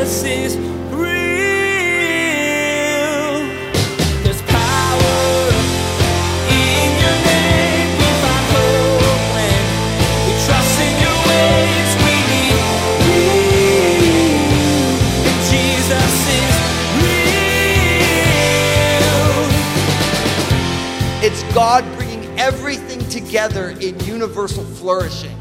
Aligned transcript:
Is 0.00 0.56
real. 0.56 0.64
There's 4.24 4.40
power 4.42 5.18
in 6.48 6.88
your 6.98 7.16
name. 7.26 7.88
We 7.96 8.08
find 8.24 8.44
hope 8.50 9.24
when 9.36 9.62
we 10.26 10.32
trust 10.46 10.74
in 10.80 10.94
your 11.04 11.18
ways. 11.28 11.90
We 12.00 12.16
need 12.32 12.56
you. 13.04 13.20
Jesus 15.50 16.12
is 16.38 16.54
real. 16.96 18.00
It's 21.22 21.42
God 21.54 21.84
bringing 21.96 22.24
everything 22.38 23.00
together 23.10 23.70
in 23.80 24.00
universal 24.00 24.64
flourishing. 24.64 25.36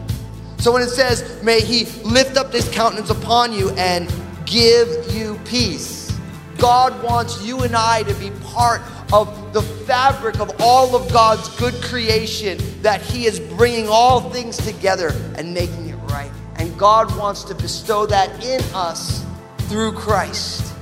So 0.57 0.73
when 0.73 0.82
it 0.82 0.89
says, 0.89 1.41
may 1.41 1.62
he 1.62 1.86
lift 2.04 2.36
up 2.36 2.52
his 2.52 2.68
countenance 2.70 3.10
upon 3.10 3.54
you 3.54 3.70
and 3.71 4.12
give 4.50 5.13
you 5.13 5.39
peace, 5.45 6.17
God 6.58 7.02
wants 7.03 7.41
you 7.45 7.62
and 7.62 7.76
I 7.76 8.03
to 8.03 8.13
be 8.16 8.31
part 8.44 8.81
of 9.13 9.53
the 9.53 9.62
fabric 9.62 10.39
of 10.39 10.52
all 10.59 10.95
of 10.95 11.12
God's 11.13 11.48
good 11.58 11.75
creation, 11.75 12.59
that 12.81 13.02
he 13.02 13.25
is 13.25 13.39
bringing 13.39 13.88
all 13.88 14.30
things 14.30 14.58
together 14.58 15.13
and 15.38 15.53
making 15.53 15.88
it 15.88 15.95
right. 16.09 16.31
And 16.58 16.77
God 16.77 17.16
wants 17.17 17.44
to 17.45 17.55
bestow 17.55 18.05
that 18.08 18.44
in 18.44 18.62
us 18.73 19.25
through 19.70 19.94
Christ. 19.94 20.73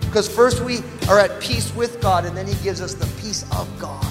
Because 0.00 0.28
first 0.28 0.62
we 0.62 0.78
are 1.08 1.18
at 1.18 1.40
peace 1.40 1.74
with 1.74 2.00
God, 2.00 2.24
and 2.24 2.36
then 2.36 2.46
he 2.46 2.54
gives 2.62 2.80
us 2.80 2.94
the 2.94 3.06
peace 3.20 3.44
of 3.52 3.68
God. 3.80 4.06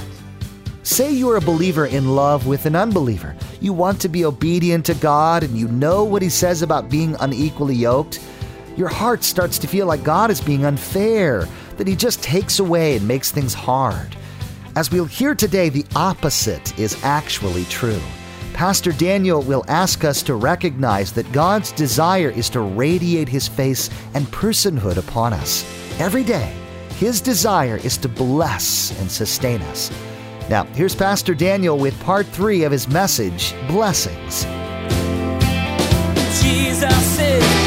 Say 0.84 1.12
you're 1.12 1.38
a 1.38 1.42
believer 1.42 1.86
in 1.86 2.16
love 2.16 2.48
with 2.48 2.66
an 2.66 2.76
unbeliever. 2.76 3.36
You 3.62 3.72
want 3.72 4.02
to 4.02 4.10
be 4.10 4.26
obedient 4.26 4.88
to 4.88 4.96
God 4.96 5.44
and 5.44 5.56
you 5.56 5.68
know 5.68 6.04
what 6.04 6.24
He 6.24 6.30
says 6.30 6.64
about 6.64 6.90
being 6.90 7.16
unequally 7.20 7.76
yoked. 7.76 8.20
Your 8.78 8.88
heart 8.88 9.24
starts 9.24 9.58
to 9.60 9.68
feel 9.68 9.86
like 9.86 10.04
God 10.04 10.32
is 10.32 10.42
being 10.42 10.66
unfair, 10.66 11.48
that 11.78 11.88
He 11.88 11.96
just 11.96 12.24
takes 12.24 12.60
away 12.60 12.98
and 12.98 13.08
makes 13.08 13.32
things 13.32 13.54
hard. 13.54 14.16
As 14.76 14.92
we'll 14.92 15.06
hear 15.06 15.36
today, 15.36 15.70
the 15.70 15.86
opposite 15.96 16.78
is 16.80 17.02
actually 17.04 17.66
true. 17.66 18.02
Pastor 18.54 18.92
Daniel 18.92 19.42
will 19.42 19.66
ask 19.68 20.04
us 20.04 20.22
to 20.24 20.36
recognize 20.36 21.12
that 21.14 21.32
God's 21.32 21.72
desire 21.72 22.30
is 22.30 22.50
to 22.52 22.62
radiate 22.62 23.30
His 23.30 23.48
face 23.48 23.90
and 24.14 24.26
personhood 24.28 24.98
upon 24.98 25.34
us. 25.34 25.66
Every 26.00 26.24
day, 26.24 26.54
His 26.98 27.22
desire 27.22 27.78
is 27.78 27.98
to 27.98 28.08
bless 28.10 28.98
and 29.00 29.12
sustain 29.12 29.62
us. 29.64 29.92
Now, 30.52 30.66
here's 30.66 30.94
Pastor 30.94 31.34
Daniel 31.34 31.78
with 31.78 31.98
part 32.02 32.26
three 32.28 32.64
of 32.64 32.74
his 32.74 32.88
message 32.90 33.54
Blessings. 33.70 34.44
Jesus 36.42 37.20
is 37.20 37.61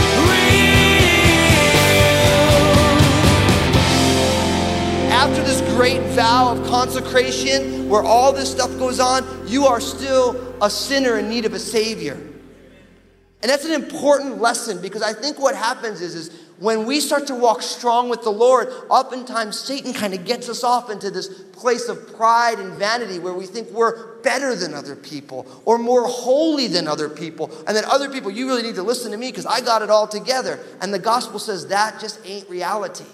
great 5.77 6.01
vow 6.15 6.53
of 6.53 6.67
consecration, 6.69 7.89
where 7.89 8.03
all 8.03 8.33
this 8.33 8.51
stuff 8.51 8.71
goes 8.79 9.01
on, 9.01 9.25
you 9.49 9.67
are 9.67 9.81
still 9.81 10.55
a 10.63 10.71
sinner 10.71 11.19
in 11.19 11.29
need 11.29 11.45
of 11.45 11.53
a 11.53 11.59
Savior. 11.59 12.15
And 12.15 13.51
that's 13.51 13.65
an 13.65 13.73
important 13.73 14.41
lesson 14.41 14.81
because 14.81 15.03
I 15.03 15.13
think 15.13 15.39
what 15.39 15.57
happens 15.57 16.01
is, 16.01 16.15
is 16.15 16.31
when 16.61 16.87
we 16.87 17.01
start 17.01 17.27
to 17.27 17.35
walk 17.35 17.61
strong 17.61 18.09
with 18.09 18.23
the 18.23 18.31
Lord, 18.31 18.69
oftentimes 18.89 19.59
Satan 19.59 19.93
kind 19.93 20.15
of 20.15 20.25
gets 20.25 20.49
us 20.49 20.63
off 20.63 20.91
into 20.91 21.11
this 21.11 21.43
place 21.53 21.89
of 21.89 22.17
pride 22.17 22.61
and 22.61 22.73
vanity 22.75 23.19
where 23.19 23.35
we 23.35 23.45
think 23.45 23.69
we're 23.71 24.17
better 24.23 24.55
than 24.55 24.75
other 24.75 24.95
people 24.95 25.47
or 25.65 25.77
more 25.77 26.07
holy 26.07 26.69
than 26.69 26.87
other 26.87 27.09
people. 27.09 27.51
And 27.67 27.77
then 27.77 27.85
other 27.87 28.09
people, 28.09 28.31
you 28.31 28.47
really 28.47 28.63
need 28.63 28.77
to 28.77 28.85
listen 28.85 29.11
to 29.11 29.19
me 29.19 29.31
because 29.31 29.47
I 29.47 29.61
got 29.61 29.83
it 29.83 29.91
all 29.91 30.07
together. 30.07 30.61
And 30.81 30.95
the 30.95 31.01
gospel 31.01 31.41
says 31.41 31.67
that 31.67 32.01
just 32.01 32.25
ain't 32.25 32.49
reality. 32.49 33.05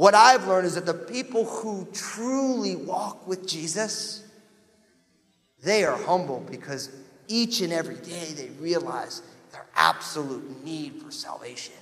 What 0.00 0.14
I've 0.14 0.46
learned 0.46 0.66
is 0.66 0.76
that 0.76 0.86
the 0.86 0.94
people 0.94 1.44
who 1.44 1.86
truly 1.92 2.74
walk 2.74 3.26
with 3.26 3.46
Jesus, 3.46 4.26
they 5.62 5.84
are 5.84 5.94
humble 5.94 6.42
because 6.50 6.88
each 7.28 7.60
and 7.60 7.70
every 7.70 7.96
day 7.96 8.32
they 8.34 8.48
realize 8.58 9.20
their 9.52 9.66
absolute 9.74 10.64
need 10.64 11.02
for 11.02 11.10
salvation. 11.10 11.74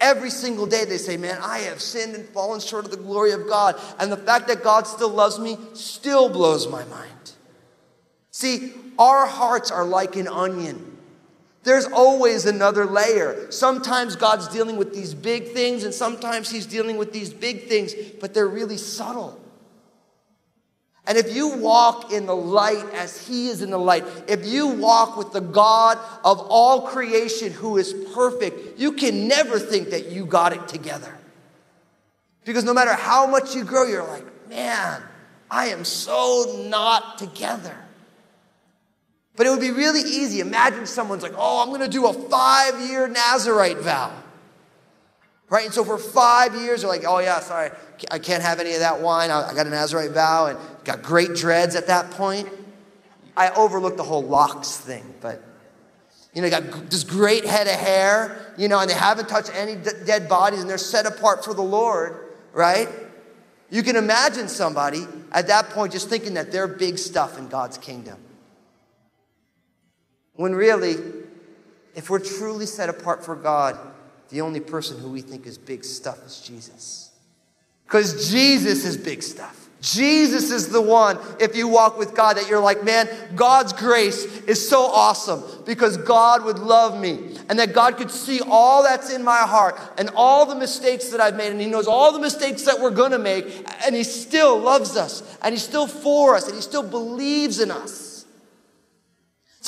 Every 0.00 0.30
single 0.30 0.66
day 0.66 0.84
they 0.84 0.98
say, 0.98 1.16
Man, 1.16 1.38
I 1.40 1.58
have 1.58 1.80
sinned 1.80 2.16
and 2.16 2.28
fallen 2.30 2.58
short 2.58 2.86
of 2.86 2.90
the 2.90 2.96
glory 2.96 3.30
of 3.30 3.46
God. 3.46 3.80
And 4.00 4.10
the 4.10 4.16
fact 4.16 4.48
that 4.48 4.64
God 4.64 4.88
still 4.88 5.10
loves 5.10 5.38
me 5.38 5.58
still 5.74 6.28
blows 6.28 6.66
my 6.66 6.84
mind. 6.86 7.34
See, 8.32 8.72
our 8.98 9.26
hearts 9.26 9.70
are 9.70 9.84
like 9.84 10.16
an 10.16 10.26
onion. 10.26 10.97
There's 11.68 11.84
always 11.84 12.46
another 12.46 12.86
layer. 12.86 13.52
Sometimes 13.52 14.16
God's 14.16 14.48
dealing 14.48 14.78
with 14.78 14.94
these 14.94 15.12
big 15.12 15.48
things, 15.48 15.84
and 15.84 15.92
sometimes 15.92 16.50
He's 16.50 16.64
dealing 16.64 16.96
with 16.96 17.12
these 17.12 17.30
big 17.30 17.64
things, 17.64 17.92
but 18.22 18.32
they're 18.32 18.48
really 18.48 18.78
subtle. 18.78 19.38
And 21.06 21.18
if 21.18 21.36
you 21.36 21.58
walk 21.58 22.10
in 22.10 22.24
the 22.24 22.34
light 22.34 22.86
as 22.94 23.26
He 23.26 23.48
is 23.48 23.60
in 23.60 23.68
the 23.68 23.78
light, 23.78 24.06
if 24.26 24.46
you 24.46 24.68
walk 24.68 25.18
with 25.18 25.34
the 25.34 25.42
God 25.42 25.98
of 26.24 26.40
all 26.40 26.86
creation 26.86 27.52
who 27.52 27.76
is 27.76 27.92
perfect, 28.14 28.78
you 28.78 28.92
can 28.92 29.28
never 29.28 29.58
think 29.58 29.90
that 29.90 30.06
you 30.06 30.24
got 30.24 30.54
it 30.54 30.68
together. 30.68 31.18
Because 32.46 32.64
no 32.64 32.72
matter 32.72 32.94
how 32.94 33.26
much 33.26 33.54
you 33.54 33.62
grow, 33.62 33.86
you're 33.86 34.08
like, 34.08 34.48
man, 34.48 35.02
I 35.50 35.66
am 35.66 35.84
so 35.84 36.64
not 36.70 37.18
together. 37.18 37.76
But 39.38 39.46
it 39.46 39.50
would 39.50 39.60
be 39.60 39.70
really 39.70 40.00
easy. 40.00 40.40
Imagine 40.40 40.84
someone's 40.84 41.22
like, 41.22 41.34
oh, 41.36 41.62
I'm 41.62 41.68
going 41.68 41.80
to 41.80 41.88
do 41.88 42.08
a 42.08 42.12
five 42.12 42.80
year 42.80 43.06
Nazarite 43.06 43.78
vow. 43.78 44.12
Right? 45.48 45.64
And 45.64 45.72
so 45.72 45.84
for 45.84 45.96
five 45.96 46.56
years, 46.56 46.82
they're 46.82 46.90
like, 46.90 47.04
oh, 47.06 47.20
yeah, 47.20 47.38
sorry, 47.38 47.70
I 48.10 48.18
can't 48.18 48.42
have 48.42 48.58
any 48.58 48.72
of 48.72 48.80
that 48.80 49.00
wine. 49.00 49.30
I 49.30 49.54
got 49.54 49.68
a 49.68 49.70
Nazarite 49.70 50.10
vow 50.10 50.46
and 50.46 50.58
got 50.84 51.04
great 51.04 51.34
dreads 51.34 51.76
at 51.76 51.86
that 51.86 52.10
point. 52.10 52.48
I 53.36 53.50
overlooked 53.50 53.96
the 53.96 54.02
whole 54.02 54.24
locks 54.24 54.76
thing, 54.76 55.14
but 55.20 55.40
you 56.34 56.42
know, 56.42 56.50
got 56.50 56.90
this 56.90 57.04
great 57.04 57.44
head 57.44 57.68
of 57.68 57.74
hair, 57.74 58.54
you 58.58 58.66
know, 58.66 58.80
and 58.80 58.90
they 58.90 58.94
haven't 58.94 59.28
touched 59.28 59.54
any 59.54 59.76
d- 59.76 59.90
dead 60.04 60.28
bodies 60.28 60.60
and 60.60 60.68
they're 60.68 60.78
set 60.78 61.06
apart 61.06 61.44
for 61.44 61.54
the 61.54 61.62
Lord, 61.62 62.34
right? 62.52 62.88
You 63.70 63.84
can 63.84 63.94
imagine 63.94 64.48
somebody 64.48 65.06
at 65.30 65.46
that 65.46 65.70
point 65.70 65.92
just 65.92 66.08
thinking 66.08 66.34
that 66.34 66.50
they're 66.50 66.66
big 66.66 66.98
stuff 66.98 67.38
in 67.38 67.46
God's 67.48 67.78
kingdom. 67.78 68.18
When 70.38 70.54
really, 70.54 70.94
if 71.96 72.10
we're 72.10 72.20
truly 72.20 72.64
set 72.64 72.88
apart 72.88 73.24
for 73.24 73.34
God, 73.34 73.76
the 74.28 74.40
only 74.40 74.60
person 74.60 74.96
who 74.96 75.10
we 75.10 75.20
think 75.20 75.48
is 75.48 75.58
big 75.58 75.84
stuff 75.84 76.24
is 76.24 76.40
Jesus. 76.40 77.10
Because 77.84 78.30
Jesus 78.30 78.84
is 78.84 78.96
big 78.96 79.24
stuff. 79.24 79.68
Jesus 79.80 80.52
is 80.52 80.68
the 80.68 80.80
one, 80.80 81.18
if 81.40 81.56
you 81.56 81.66
walk 81.66 81.98
with 81.98 82.14
God, 82.14 82.36
that 82.36 82.48
you're 82.48 82.60
like, 82.60 82.84
man, 82.84 83.08
God's 83.34 83.72
grace 83.72 84.26
is 84.42 84.68
so 84.68 84.82
awesome 84.82 85.42
because 85.66 85.96
God 85.96 86.44
would 86.44 86.60
love 86.60 87.00
me. 87.00 87.36
And 87.48 87.58
that 87.58 87.72
God 87.72 87.96
could 87.96 88.12
see 88.12 88.40
all 88.48 88.84
that's 88.84 89.12
in 89.12 89.24
my 89.24 89.38
heart 89.38 89.76
and 89.98 90.08
all 90.14 90.46
the 90.46 90.54
mistakes 90.54 91.08
that 91.08 91.20
I've 91.20 91.34
made. 91.34 91.50
And 91.50 91.60
He 91.60 91.66
knows 91.66 91.88
all 91.88 92.12
the 92.12 92.20
mistakes 92.20 92.62
that 92.62 92.78
we're 92.78 92.90
going 92.90 93.10
to 93.10 93.18
make. 93.18 93.44
And 93.84 93.96
He 93.96 94.04
still 94.04 94.56
loves 94.56 94.96
us. 94.96 95.36
And 95.42 95.52
He's 95.52 95.64
still 95.64 95.88
for 95.88 96.36
us. 96.36 96.46
And 96.46 96.54
He 96.54 96.62
still 96.62 96.88
believes 96.88 97.58
in 97.58 97.72
us. 97.72 98.07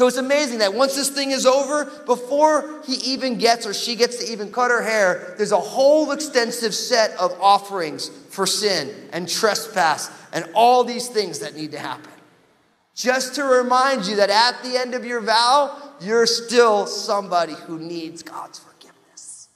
So 0.01 0.07
it's 0.07 0.17
amazing 0.17 0.61
that 0.61 0.73
once 0.73 0.97
this 0.97 1.11
thing 1.11 1.31
is 1.31 1.45
over, 1.45 1.85
before 2.07 2.81
he 2.87 2.95
even 3.13 3.37
gets 3.37 3.67
or 3.67 3.75
she 3.75 3.97
gets 3.97 4.17
to 4.25 4.33
even 4.33 4.51
cut 4.51 4.71
her 4.71 4.81
hair, 4.81 5.35
there's 5.37 5.53
a 5.53 5.61
whole 5.61 6.13
extensive 6.13 6.75
set 6.75 7.11
of 7.19 7.39
offerings 7.39 8.09
for 8.31 8.47
sin 8.47 9.11
and 9.13 9.29
trespass 9.29 10.11
and 10.33 10.49
all 10.55 10.85
these 10.85 11.09
things 11.09 11.41
that 11.41 11.55
need 11.55 11.73
to 11.73 11.79
happen. 11.79 12.11
Just 12.95 13.35
to 13.35 13.45
remind 13.45 14.07
you 14.07 14.17
that 14.17 14.31
at 14.31 14.63
the 14.63 14.79
end 14.79 14.95
of 14.95 15.05
your 15.05 15.21
vow, 15.21 15.77
you're 16.01 16.25
still 16.25 16.87
somebody 16.87 17.53
who 17.53 17.79
needs 17.79 18.23
God's 18.23 18.59
forgiveness. 18.59 19.51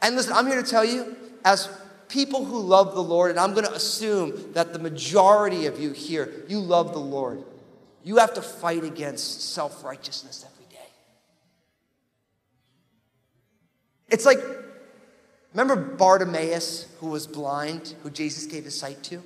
And 0.00 0.16
listen, 0.16 0.32
I'm 0.32 0.46
here 0.46 0.62
to 0.62 0.66
tell 0.66 0.86
you, 0.86 1.14
as 1.44 1.68
people 2.08 2.42
who 2.42 2.58
love 2.58 2.94
the 2.94 3.02
Lord, 3.02 3.32
and 3.32 3.38
I'm 3.38 3.52
going 3.52 3.66
to 3.66 3.74
assume 3.74 4.54
that 4.54 4.72
the 4.72 4.78
majority 4.78 5.66
of 5.66 5.78
you 5.78 5.92
here, 5.92 6.32
you 6.48 6.58
love 6.58 6.94
the 6.94 7.00
Lord. 7.00 7.44
You 8.04 8.16
have 8.18 8.34
to 8.34 8.42
fight 8.42 8.84
against 8.84 9.52
self 9.52 9.84
righteousness 9.84 10.44
every 10.50 10.66
day. 10.72 10.88
It's 14.08 14.24
like, 14.24 14.38
remember 15.52 15.76
Bartimaeus, 15.76 16.86
who 17.00 17.08
was 17.08 17.26
blind, 17.26 17.94
who 18.02 18.10
Jesus 18.10 18.46
gave 18.46 18.64
his 18.64 18.78
sight 18.78 19.02
to? 19.04 19.22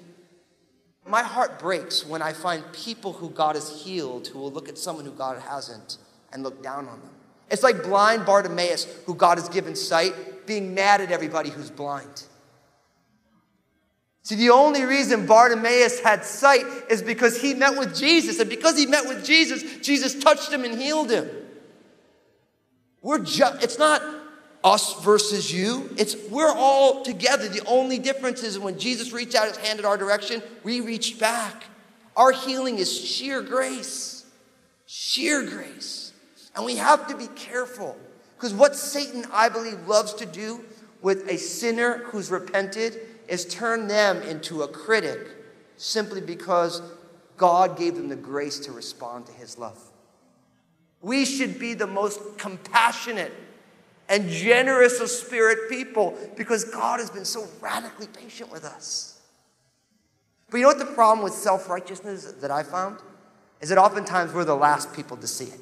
My 1.07 1.23
heart 1.23 1.59
breaks 1.59 2.07
when 2.07 2.23
I 2.23 2.33
find 2.33 2.63
people 2.73 3.13
who 3.13 3.31
God 3.31 3.57
has 3.57 3.83
healed 3.83 4.29
who 4.29 4.39
will 4.39 4.53
look 4.53 4.69
at 4.69 4.79
someone 4.79 5.05
who 5.05 5.13
God 5.13 5.41
hasn't 5.43 5.99
and 6.33 6.43
look 6.43 6.63
down 6.63 6.89
on 6.89 7.01
them. 7.01 7.11
It's 7.51 7.63
like 7.63 7.83
blind 7.83 8.25
Bartimaeus, 8.25 8.87
who 9.05 9.15
God 9.15 9.37
has 9.39 9.49
given 9.49 9.75
sight, 9.77 10.47
being 10.47 10.75
mad 10.75 11.01
at 11.01 11.13
everybody 11.13 11.51
who's 11.51 11.71
blind. 11.71 12.25
See, 14.25 14.37
the 14.37 14.51
only 14.51 14.85
reason 14.85 15.27
Bartimaeus 15.27 16.01
had 16.01 16.25
sight 16.25 16.65
is 16.89 17.03
because 17.03 17.41
he 17.41 17.55
met 17.55 17.77
with 17.77 17.97
Jesus. 17.97 18.39
And 18.39 18.49
because 18.49 18.79
he 18.79 18.87
met 18.87 19.09
with 19.09 19.25
Jesus, 19.25 19.79
Jesus 19.85 20.15
touched 20.15 20.53
him 20.53 20.65
and 20.65 20.81
healed 20.81 21.11
him. 21.11 21.29
We're 23.01 23.19
just, 23.19 23.65
it's 23.65 23.79
not 23.79 24.01
us 24.63 25.03
versus 25.03 25.53
you. 25.53 25.91
It's 25.99 26.15
we're 26.31 26.53
all 26.53 27.03
together. 27.03 27.49
The 27.49 27.67
only 27.67 27.99
difference 27.99 28.45
is 28.45 28.61
when 28.61 28.79
Jesus 28.79 29.13
reached 29.13 29.35
out 29.35 29.49
his 29.49 29.57
hand 29.57 29.81
in 29.81 29.85
our 29.85 29.97
direction, 29.97 30.41
we 30.63 30.81
reached 30.81 31.19
back. 31.19 31.65
Our 32.17 32.31
healing 32.31 32.79
is 32.79 32.97
sheer 32.97 33.43
grace. 33.43 34.25
Sheer 34.87 35.43
grace. 35.43 36.13
And 36.55 36.65
we 36.65 36.77
have 36.77 37.09
to 37.09 37.17
be 37.17 37.27
careful 37.29 37.97
because 38.37 38.55
what 38.55 38.77
Satan, 38.77 39.25
I 39.33 39.49
believe, 39.49 39.89
loves 39.89 40.15
to 40.15 40.27
do 40.27 40.65
with 41.01 41.29
a 41.29 41.39
sinner 41.39 41.99
who's 42.05 42.31
repented 42.31 43.01
is 43.29 43.45
turn 43.47 43.89
them 43.89 44.23
into 44.23 44.63
a 44.63 44.69
critic 44.69 45.29
simply 45.77 46.21
because 46.21 46.83
God 47.37 47.77
gave 47.77 47.97
them 47.97 48.09
the 48.09 48.17
grace 48.17 48.59
to 48.61 48.73
respond 48.73 49.27
to 49.27 49.33
his 49.33 49.59
love. 49.59 49.79
We 51.01 51.25
should 51.25 51.59
be 51.59 51.75
the 51.75 51.87
most 51.87 52.21
compassionate 52.39 53.33
and 54.09 54.29
generous 54.29 55.01
of 55.01 55.09
spirit 55.09 55.69
people 55.69 56.17
because 56.37 56.65
God 56.65 57.01
has 57.01 57.11
been 57.11 57.25
so 57.25 57.47
radically 57.61 58.07
patient 58.07 58.53
with 58.53 58.65
us. 58.65 59.21
But 60.51 60.59
you 60.59 60.63
know 60.65 60.69
what 60.69 60.79
the 60.79 60.85
problem 60.85 61.25
with 61.25 61.33
self 61.33 61.69
righteousness 61.69 62.31
that 62.41 62.51
I 62.51 62.63
found? 62.63 62.99
Is 63.61 63.71
that 63.71 63.79
oftentimes 63.79 64.33
we're 64.35 64.45
the 64.45 64.55
last 64.55 64.93
people 64.93 65.17
to 65.17 65.27
see 65.27 65.47
it. 65.47 65.61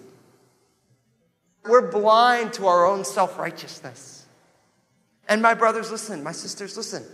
We're 1.65 1.91
blind 1.91 2.55
to 2.55 2.67
our 2.67 2.87
own 2.87 3.05
self 3.05 3.39
righteousness. 3.39 4.27
And 5.29 5.41
my 5.41 5.55
brothers, 5.55 5.91
listen, 5.91 6.25
my 6.25 6.33
sisters, 6.33 6.77
listen. 6.77 7.05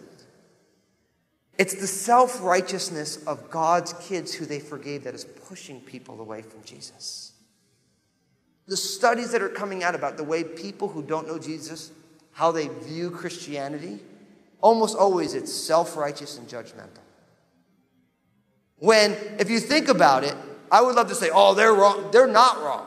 It's 1.59 1.75
the 1.75 1.87
self 1.87 2.43
righteousness 2.43 3.25
of 3.27 3.51
God's 3.51 3.95
kids 3.95 4.35
who 4.35 4.45
they 4.45 4.61
forgave 4.61 5.05
that 5.05 5.15
is 5.15 5.25
pushing 5.25 5.81
people 5.81 6.21
away 6.21 6.43
from 6.43 6.63
Jesus. 6.65 7.33
The 8.67 8.77
studies 8.77 9.33
that 9.33 9.43
are 9.43 9.49
coming 9.49 9.83
out 9.83 9.95
about 9.95 10.17
the 10.17 10.25
way 10.25 10.45
people 10.45 10.89
who 10.89 11.03
don't 11.03 11.27
know 11.27 11.39
Jesus, 11.39 11.93
how 12.33 12.53
they 12.53 12.69
view 12.69 13.11
Christianity, 13.11 14.01
almost 14.61 14.97
always 14.97 15.35
it's 15.35 15.53
self 15.53 15.97
righteous 15.97 16.37
and 16.39 16.49
judgmental. 16.49 17.01
When, 18.79 19.13
if 19.39 19.49
you 19.49 19.59
think 19.59 19.89
about 19.89 20.25
it, 20.25 20.35
I 20.71 20.83
would 20.83 20.97
love 20.97 21.09
to 21.09 21.15
say, 21.15 21.31
oh, 21.33 21.55
they're 21.55 21.73
wrong. 21.73 22.11
They're 22.11 22.27
not 22.27 22.61
wrong. 22.63 22.87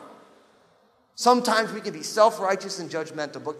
Sometimes 1.15 1.71
we 1.73 1.81
can 1.81 1.93
be 1.93 2.03
self 2.03 2.39
righteous 2.39 2.79
and 2.79 2.89
judgmental, 2.89 3.43
but 3.43 3.55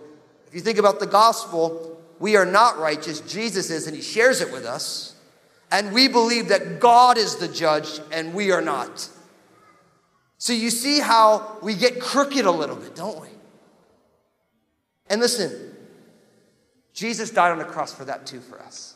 if 0.48 0.54
you 0.54 0.62
think 0.62 0.78
about 0.78 1.00
the 1.00 1.08
gospel, 1.08 1.99
we 2.20 2.36
are 2.36 2.46
not 2.46 2.78
righteous. 2.78 3.22
Jesus 3.22 3.70
is, 3.70 3.88
and 3.88 3.96
he 3.96 4.02
shares 4.02 4.42
it 4.42 4.52
with 4.52 4.66
us. 4.66 5.16
And 5.72 5.94
we 5.94 6.08
believe 6.08 6.50
that 6.50 6.80
God 6.80 7.18
is 7.18 7.38
the 7.38 7.48
judge 7.48 8.00
and 8.12 8.34
we 8.34 8.52
are 8.52 8.62
not. 8.62 9.08
So 10.38 10.54
you 10.54 10.70
see 10.70 11.00
how 11.00 11.58
we 11.62 11.76
get 11.76 12.02
crooked 12.02 12.46
a 12.46 12.52
little 12.52 12.76
bit, 12.76 12.96
don't 12.96 13.22
we? 13.22 13.28
And 15.08 15.22
listen, 15.22 15.76
Jesus 16.94 17.30
died 17.30 17.52
on 17.52 17.60
the 17.60 17.66
cross 17.66 17.94
for 17.94 18.06
that 18.06 18.26
too 18.26 18.40
for 18.40 18.60
us. 18.62 18.96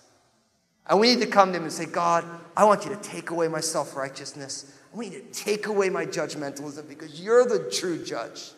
And 0.87 0.99
we 0.99 1.15
need 1.15 1.21
to 1.21 1.27
come 1.27 1.51
to 1.51 1.57
him 1.57 1.63
and 1.63 1.71
say, 1.71 1.85
God, 1.85 2.25
I 2.57 2.65
want 2.65 2.85
you 2.85 2.89
to 2.89 3.01
take 3.01 3.29
away 3.29 3.47
my 3.47 3.61
self 3.61 3.95
righteousness. 3.95 4.77
I 4.91 4.97
want 4.97 5.11
you 5.11 5.19
to 5.19 5.31
take 5.31 5.67
away 5.67 5.89
my 5.89 6.05
judgmentalism 6.05 6.87
because 6.89 7.21
you're 7.21 7.45
the 7.45 7.69
true 7.71 8.03
judge. 8.03 8.51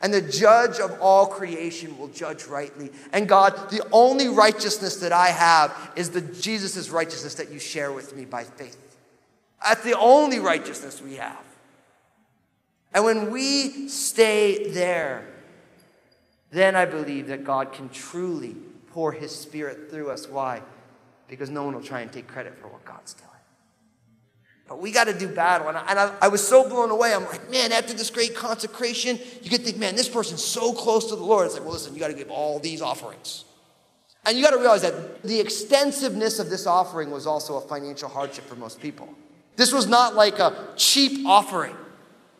And 0.00 0.14
the 0.14 0.22
judge 0.22 0.78
of 0.78 1.00
all 1.00 1.26
creation 1.26 1.98
will 1.98 2.08
judge 2.08 2.46
rightly. 2.46 2.90
And 3.12 3.28
God, 3.28 3.70
the 3.70 3.84
only 3.90 4.28
righteousness 4.28 4.96
that 4.96 5.12
I 5.12 5.28
have 5.28 5.92
is 5.96 6.10
the 6.10 6.20
Jesus' 6.20 6.88
righteousness 6.90 7.34
that 7.34 7.50
you 7.50 7.58
share 7.58 7.90
with 7.92 8.14
me 8.14 8.24
by 8.24 8.44
faith. 8.44 8.76
That's 9.62 9.82
the 9.82 9.98
only 9.98 10.38
righteousness 10.38 11.02
we 11.02 11.16
have. 11.16 11.44
And 12.94 13.04
when 13.04 13.32
we 13.32 13.88
stay 13.88 14.70
there, 14.70 15.26
then 16.50 16.76
I 16.76 16.84
believe 16.84 17.26
that 17.26 17.44
God 17.44 17.72
can 17.72 17.88
truly 17.88 18.56
pour 18.92 19.12
his 19.12 19.34
spirit 19.34 19.90
through 19.90 20.10
us. 20.10 20.28
Why? 20.28 20.62
Because 21.28 21.50
no 21.50 21.64
one 21.64 21.74
will 21.74 21.82
try 21.82 22.00
and 22.00 22.10
take 22.10 22.26
credit 22.28 22.56
for 22.56 22.68
what 22.68 22.84
God's 22.84 23.14
doing. 23.14 23.28
But 24.68 24.80
we 24.80 24.92
got 24.92 25.04
to 25.04 25.18
do 25.18 25.28
battle. 25.28 25.68
And, 25.68 25.78
I, 25.78 25.84
and 25.88 25.98
I, 25.98 26.14
I, 26.22 26.28
was 26.28 26.46
so 26.46 26.68
blown 26.68 26.90
away. 26.90 27.14
I'm 27.14 27.24
like, 27.24 27.50
man, 27.50 27.72
after 27.72 27.94
this 27.94 28.10
great 28.10 28.36
consecration, 28.36 29.18
you 29.42 29.48
could 29.48 29.62
think, 29.62 29.78
man, 29.78 29.96
this 29.96 30.10
person's 30.10 30.44
so 30.44 30.74
close 30.74 31.06
to 31.08 31.16
the 31.16 31.24
Lord. 31.24 31.46
It's 31.46 31.54
like, 31.54 31.64
well, 31.64 31.72
listen, 31.72 31.94
you 31.94 32.00
got 32.00 32.08
to 32.08 32.14
give 32.14 32.30
all 32.30 32.58
these 32.58 32.82
offerings. 32.82 33.46
And 34.26 34.36
you 34.36 34.44
got 34.44 34.50
to 34.50 34.58
realize 34.58 34.82
that 34.82 35.22
the 35.22 35.40
extensiveness 35.40 36.38
of 36.38 36.50
this 36.50 36.66
offering 36.66 37.10
was 37.10 37.26
also 37.26 37.56
a 37.56 37.62
financial 37.62 38.10
hardship 38.10 38.44
for 38.44 38.56
most 38.56 38.78
people. 38.78 39.08
This 39.56 39.72
was 39.72 39.86
not 39.86 40.14
like 40.14 40.38
a 40.38 40.74
cheap 40.76 41.26
offering. 41.26 41.74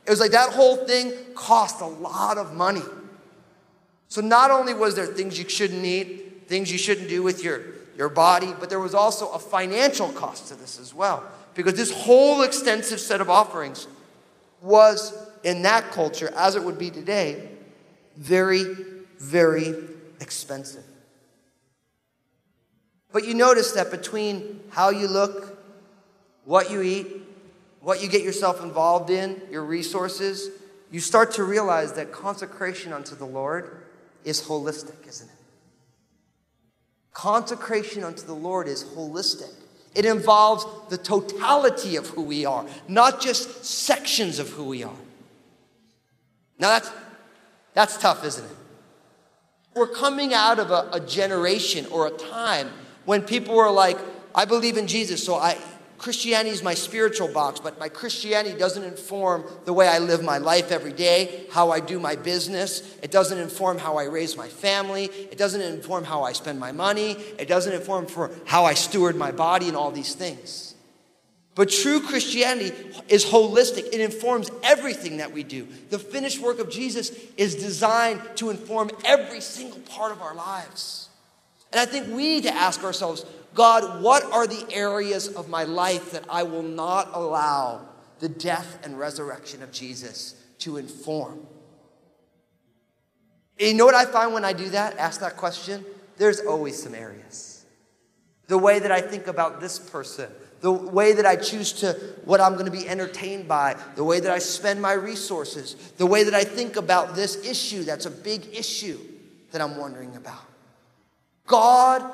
It 0.07 0.11
was 0.11 0.21
like 0.21 0.33
that 0.33 0.53
whole 0.53 0.77
thing 0.77 1.13
cost 1.35 1.81
a 1.81 1.87
lot 1.87 2.37
of 2.37 2.55
money. 2.55 2.83
So 4.09 4.21
not 4.21 4.51
only 4.51 4.75
was 4.75 4.97
there 4.97 5.07
things 5.07 5.39
you 5.39 5.49
shouldn't 5.49 5.85
eat, 5.85 6.47
things 6.47 6.71
you 6.71 6.79
shouldn't 6.79 7.09
do 7.09 7.23
with 7.23 7.43
your, 7.43 7.63
your 7.97 8.11
body, 8.11 8.55
but 8.59 8.69
there 8.69 8.81
was 8.81 8.95
also 8.95 9.31
a 9.31 9.39
financial 9.39 10.11
cost 10.13 10.49
to 10.49 10.55
this 10.55 10.79
as 10.79 10.93
well 10.93 11.25
because 11.59 11.75
this 11.75 11.91
whole 11.91 12.43
extensive 12.43 13.01
set 13.01 13.21
of 13.21 13.29
offerings 13.29 13.89
was 14.63 15.13
in 15.43 15.63
that 15.63 15.91
culture, 15.91 16.33
as 16.37 16.55
it 16.55 16.63
would 16.63 16.79
be 16.79 16.89
today, 16.89 17.49
very, 18.17 18.77
very 19.19 19.75
expensive. 20.21 20.85
But 23.11 23.25
you 23.25 23.35
notice 23.35 23.73
that 23.73 23.91
between 23.91 24.61
how 24.71 24.91
you 24.91 25.09
look, 25.09 25.59
what 26.45 26.71
you 26.71 26.81
eat, 26.81 27.09
what 27.81 28.01
you 28.01 28.09
get 28.09 28.23
yourself 28.23 28.63
involved 28.63 29.11
in, 29.11 29.43
your 29.51 29.65
resources, 29.65 30.51
you 30.93 31.01
start 31.01 31.33
to 31.33 31.43
realize 31.43 31.93
that 31.95 32.13
consecration 32.13 32.93
unto 32.93 33.17
the 33.17 33.27
Lord 33.27 33.83
is 34.23 34.43
holistic, 34.43 35.09
isn't 35.09 35.29
it? 35.29 35.35
Consecration 37.13 38.05
unto 38.05 38.25
the 38.25 38.33
Lord 38.33 38.69
is 38.69 38.85
holistic. 38.85 39.58
It 39.95 40.05
involves 40.05 40.65
the 40.91 40.99
totality 40.99 41.97
of 41.97 42.07
who 42.09 42.23
we 42.23 42.45
are, 42.45 42.65
not 42.87 43.21
just 43.21 43.65
sections 43.65 44.39
of 44.39 44.51
who 44.51 44.65
we 44.65 44.85
are. 44.85 44.95
Now 46.59 46.69
that's, 46.69 46.91
that's 47.75 47.97
tough, 47.97 48.25
isn't 48.25 48.45
it? 48.45 48.57
We're 49.75 49.87
coming 49.87 50.35
out 50.35 50.59
of 50.59 50.71
a, 50.71 50.89
a 50.93 51.01
generation 51.01 51.87
or 51.87 52.07
a 52.07 52.11
time 52.11 52.71
when 53.05 53.23
people 53.23 53.55
were 53.55 53.71
like, 53.71 53.99
I 54.35 54.45
believe 54.45 54.77
in 54.77 54.87
Jesus, 54.87 55.25
so 55.25 55.37
I, 55.37 55.57
Christianity 55.99 56.51
is 56.51 56.63
my 56.63 56.75
spiritual 56.75 57.29
box, 57.29 57.59
but 57.59 57.79
my 57.81 57.89
Christianity 57.89 58.57
doesn't 58.57 58.85
inform 58.85 59.45
the 59.65 59.73
way 59.73 59.89
I 59.89 59.99
live 59.99 60.23
my 60.23 60.39
life 60.39 60.71
every 60.71 60.93
day, 60.93 61.47
how 61.51 61.71
I 61.71 61.81
do 61.81 61.99
my 61.99 62.15
business. 62.15 62.97
It 63.03 63.11
doesn't 63.11 63.39
inform 63.39 63.79
how 63.79 63.97
I 63.97 64.05
raise 64.05 64.37
my 64.37 64.49
family. 64.49 65.07
It 65.07 65.39
doesn't 65.39 65.61
inform 65.61 66.05
how 66.05 66.23
I 66.23 66.33
spend 66.33 66.61
my 66.61 66.71
money. 66.71 67.13
It 67.39 67.49
doesn't 67.49 67.73
inform 67.73 68.07
for 68.07 68.31
how 68.47 68.65
I 68.65 68.75
steward 68.75 69.17
my 69.17 69.33
body 69.33 69.67
and 69.67 69.77
all 69.77 69.91
these 69.91 70.15
things. 70.15 70.77
But 71.57 71.71
true 71.71 72.01
Christianity 72.01 72.73
is 73.09 73.25
holistic. 73.25 73.93
It 73.93 74.01
informs 74.01 74.49
everything 74.63 75.17
that 75.17 75.33
we 75.33 75.43
do. 75.43 75.67
The 75.91 75.99
finished 75.99 76.41
work 76.41 76.61
of 76.61 76.71
Jesus 76.71 77.11
is 77.37 77.57
designed 77.57 78.23
to 78.37 78.51
inform 78.51 78.93
every 79.05 79.41
single 79.41 79.81
part 79.81 80.13
of 80.13 80.23
our 80.23 80.37
lives. 80.37 81.09
And 81.73 81.81
I 81.81 81.87
think 81.87 82.07
we 82.07 82.23
need 82.23 82.45
to 82.45 82.55
ask 82.55 82.85
ourselves 82.85 83.27
God, 83.59 84.05
what 84.05 84.23
are 84.23 84.47
the 84.47 84.73
areas 84.73 85.27
of 85.27 85.49
my 85.49 85.65
life 85.65 86.13
that 86.13 86.23
I 86.31 86.45
will 86.45 86.63
not 86.63 87.11
allow 87.13 87.89
the 88.21 88.29
death 88.29 88.79
and 88.85 88.97
resurrection 88.97 89.65
of 89.65 89.73
Jesus 89.73 90.37
to 90.61 90.77
inform? 90.77 91.45
You 93.59 93.75
know 93.75 93.85
what 93.85 93.97
I 93.97 94.05
find 94.05 94.33
when 94.33 94.45
I 94.45 94.53
do 94.53 94.69
that, 94.69 94.97
ask 94.97 95.19
that 95.23 95.37
question? 95.37 95.85
There's 96.19 96.39
always 96.39 96.81
some 96.81 96.95
areas. 96.95 97.65
The 98.47 98.57
way 98.57 98.79
that 98.79 98.93
I 98.93 99.01
think 99.01 99.27
about 99.27 99.61
this 99.61 99.81
person, 99.81 100.31
the 100.61 100.71
way 100.71 101.15
that 101.15 101.27
I 101.27 101.35
choose 101.35 101.73
to, 101.81 101.95
what 102.27 102.41
I'm 102.41 102.53
going 102.53 102.67
to 102.67 102.71
be 102.71 102.89
entertained 102.89 103.49
by, 103.49 103.77
the 103.97 104.05
way 104.05 104.21
that 104.21 104.31
I 104.31 104.39
spend 104.39 104.81
my 104.81 104.93
resources, 104.93 105.75
the 105.97 106.07
way 106.07 106.23
that 106.23 106.35
I 106.35 106.45
think 106.45 106.77
about 106.77 107.17
this 107.17 107.45
issue 107.45 107.83
that's 107.83 108.07
a 108.07 108.11
big 108.11 108.55
issue 108.55 109.01
that 109.51 109.61
I'm 109.61 109.79
wondering 109.79 110.15
about. 110.15 110.45
God 111.49 112.09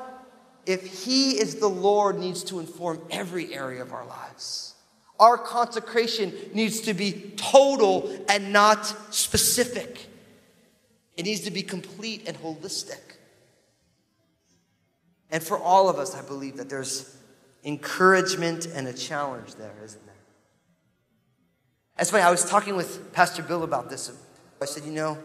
if 0.65 1.05
He 1.05 1.39
is 1.39 1.55
the 1.55 1.67
Lord, 1.67 2.19
needs 2.19 2.43
to 2.45 2.59
inform 2.59 3.01
every 3.11 3.53
area 3.53 3.81
of 3.81 3.93
our 3.93 4.05
lives. 4.05 4.73
Our 5.19 5.37
consecration 5.37 6.33
needs 6.53 6.81
to 6.81 6.93
be 6.93 7.33
total 7.37 8.11
and 8.27 8.51
not 8.51 8.85
specific. 9.13 10.07
It 11.15 11.23
needs 11.23 11.41
to 11.41 11.51
be 11.51 11.61
complete 11.61 12.27
and 12.27 12.37
holistic. 12.37 12.99
And 15.31 15.41
for 15.41 15.57
all 15.57 15.89
of 15.89 15.97
us, 15.97 16.15
I 16.15 16.21
believe 16.21 16.57
that 16.57 16.69
there's 16.69 17.15
encouragement 17.63 18.67
and 18.67 18.87
a 18.87 18.93
challenge 18.93 19.55
there, 19.55 19.73
isn't 19.83 20.05
there? 20.05 20.15
That's 21.97 22.11
funny. 22.11 22.23
I 22.23 22.31
was 22.31 22.47
talking 22.47 22.75
with 22.75 23.13
Pastor 23.13 23.41
Bill 23.41 23.63
about 23.63 23.89
this. 23.89 24.11
I 24.61 24.65
said, 24.65 24.83
you 24.83 24.91
know, 24.91 25.17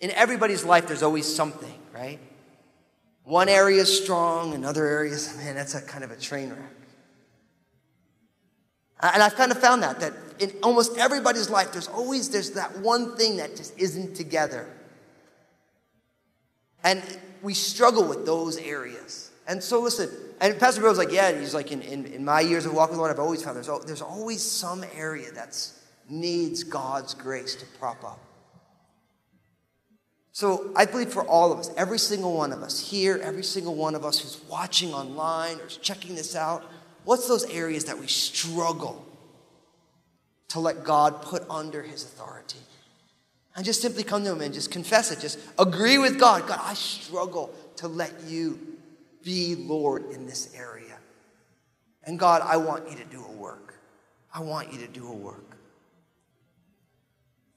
in 0.00 0.10
everybody's 0.10 0.64
life, 0.64 0.86
there's 0.86 1.02
always 1.02 1.32
something, 1.32 1.74
right? 1.94 2.18
One 3.26 3.48
area 3.48 3.82
is 3.82 4.04
strong, 4.04 4.54
and 4.54 4.64
other 4.64 4.86
areas, 4.86 5.36
man, 5.36 5.56
that's 5.56 5.74
a 5.74 5.82
kind 5.82 6.04
of 6.04 6.12
a 6.12 6.16
train 6.16 6.50
wreck. 6.50 6.60
And 9.02 9.20
I've 9.20 9.34
kind 9.34 9.50
of 9.50 9.58
found 9.58 9.82
that, 9.82 9.98
that 9.98 10.12
in 10.38 10.52
almost 10.62 10.96
everybody's 10.96 11.50
life, 11.50 11.72
there's 11.72 11.88
always 11.88 12.30
there's 12.30 12.52
that 12.52 12.78
one 12.78 13.16
thing 13.16 13.38
that 13.38 13.56
just 13.56 13.76
isn't 13.76 14.14
together. 14.14 14.68
And 16.84 17.02
we 17.42 17.52
struggle 17.52 18.04
with 18.04 18.24
those 18.26 18.58
areas. 18.58 19.32
And 19.48 19.60
so 19.60 19.80
listen, 19.80 20.08
and 20.40 20.56
Pastor 20.60 20.80
Bill's 20.80 20.98
like, 20.98 21.10
yeah, 21.10 21.36
he's 21.36 21.52
like, 21.52 21.72
in, 21.72 21.82
in, 21.82 22.06
in 22.06 22.24
my 22.24 22.40
years 22.40 22.64
of 22.64 22.74
walking 22.74 22.92
with 22.92 22.98
the 22.98 23.00
Lord, 23.00 23.10
I've 23.10 23.18
always 23.18 23.42
found 23.42 23.56
there's, 23.56 23.84
there's 23.86 24.02
always 24.02 24.40
some 24.40 24.84
area 24.94 25.32
that's 25.32 25.82
needs 26.08 26.62
God's 26.62 27.12
grace 27.12 27.56
to 27.56 27.66
prop 27.80 28.04
up. 28.04 28.20
So 30.36 30.70
I 30.76 30.84
believe 30.84 31.14
for 31.14 31.24
all 31.24 31.50
of 31.50 31.58
us, 31.58 31.70
every 31.78 31.98
single 31.98 32.34
one 32.34 32.52
of 32.52 32.62
us 32.62 32.78
here, 32.78 33.18
every 33.22 33.42
single 33.42 33.74
one 33.74 33.94
of 33.94 34.04
us 34.04 34.18
who's 34.18 34.38
watching 34.50 34.92
online 34.92 35.58
or 35.60 35.64
is 35.64 35.78
checking 35.78 36.14
this 36.14 36.36
out, 36.36 36.62
what's 37.04 37.26
those 37.26 37.44
areas 37.46 37.86
that 37.86 37.98
we 37.98 38.06
struggle 38.06 39.02
to 40.48 40.60
let 40.60 40.84
God 40.84 41.22
put 41.22 41.42
under 41.48 41.82
his 41.82 42.04
authority? 42.04 42.58
And 43.54 43.64
just 43.64 43.80
simply 43.80 44.02
come 44.02 44.24
to 44.24 44.32
him 44.32 44.42
and 44.42 44.52
just 44.52 44.70
confess 44.70 45.10
it. 45.10 45.20
Just 45.20 45.38
agree 45.58 45.96
with 45.96 46.20
God. 46.20 46.46
God, 46.46 46.60
I 46.62 46.74
struggle 46.74 47.50
to 47.76 47.88
let 47.88 48.12
you 48.26 48.58
be 49.24 49.54
Lord 49.54 50.10
in 50.10 50.26
this 50.26 50.54
area. 50.54 50.98
And 52.04 52.18
God, 52.18 52.42
I 52.44 52.58
want 52.58 52.90
you 52.90 52.96
to 52.98 53.04
do 53.06 53.24
a 53.24 53.32
work. 53.32 53.72
I 54.34 54.40
want 54.40 54.70
you 54.70 54.80
to 54.80 54.86
do 54.86 55.08
a 55.08 55.14
work. 55.14 55.55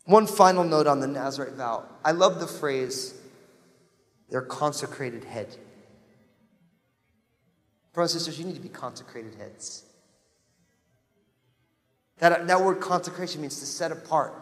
One 0.10 0.26
final 0.26 0.64
note 0.64 0.88
on 0.88 1.02
the 1.02 1.08
Nazarite 1.08 1.54
vow. 1.54 1.84
I 2.04 2.14
love 2.14 2.40
the 2.40 2.48
phrase, 2.48 3.14
their 4.32 4.42
consecrated 4.42 5.24
head. 5.24 5.56
Brothers 7.94 8.16
and 8.16 8.22
sisters, 8.24 8.40
you 8.40 8.46
need 8.46 8.56
to 8.56 8.60
be 8.60 8.70
consecrated 8.70 9.36
heads. 9.36 9.84
That, 12.18 12.48
that 12.48 12.62
word 12.62 12.80
consecration 12.80 13.42
means 13.42 13.60
to 13.60 13.68
set 13.68 13.92
apart. 13.92 14.34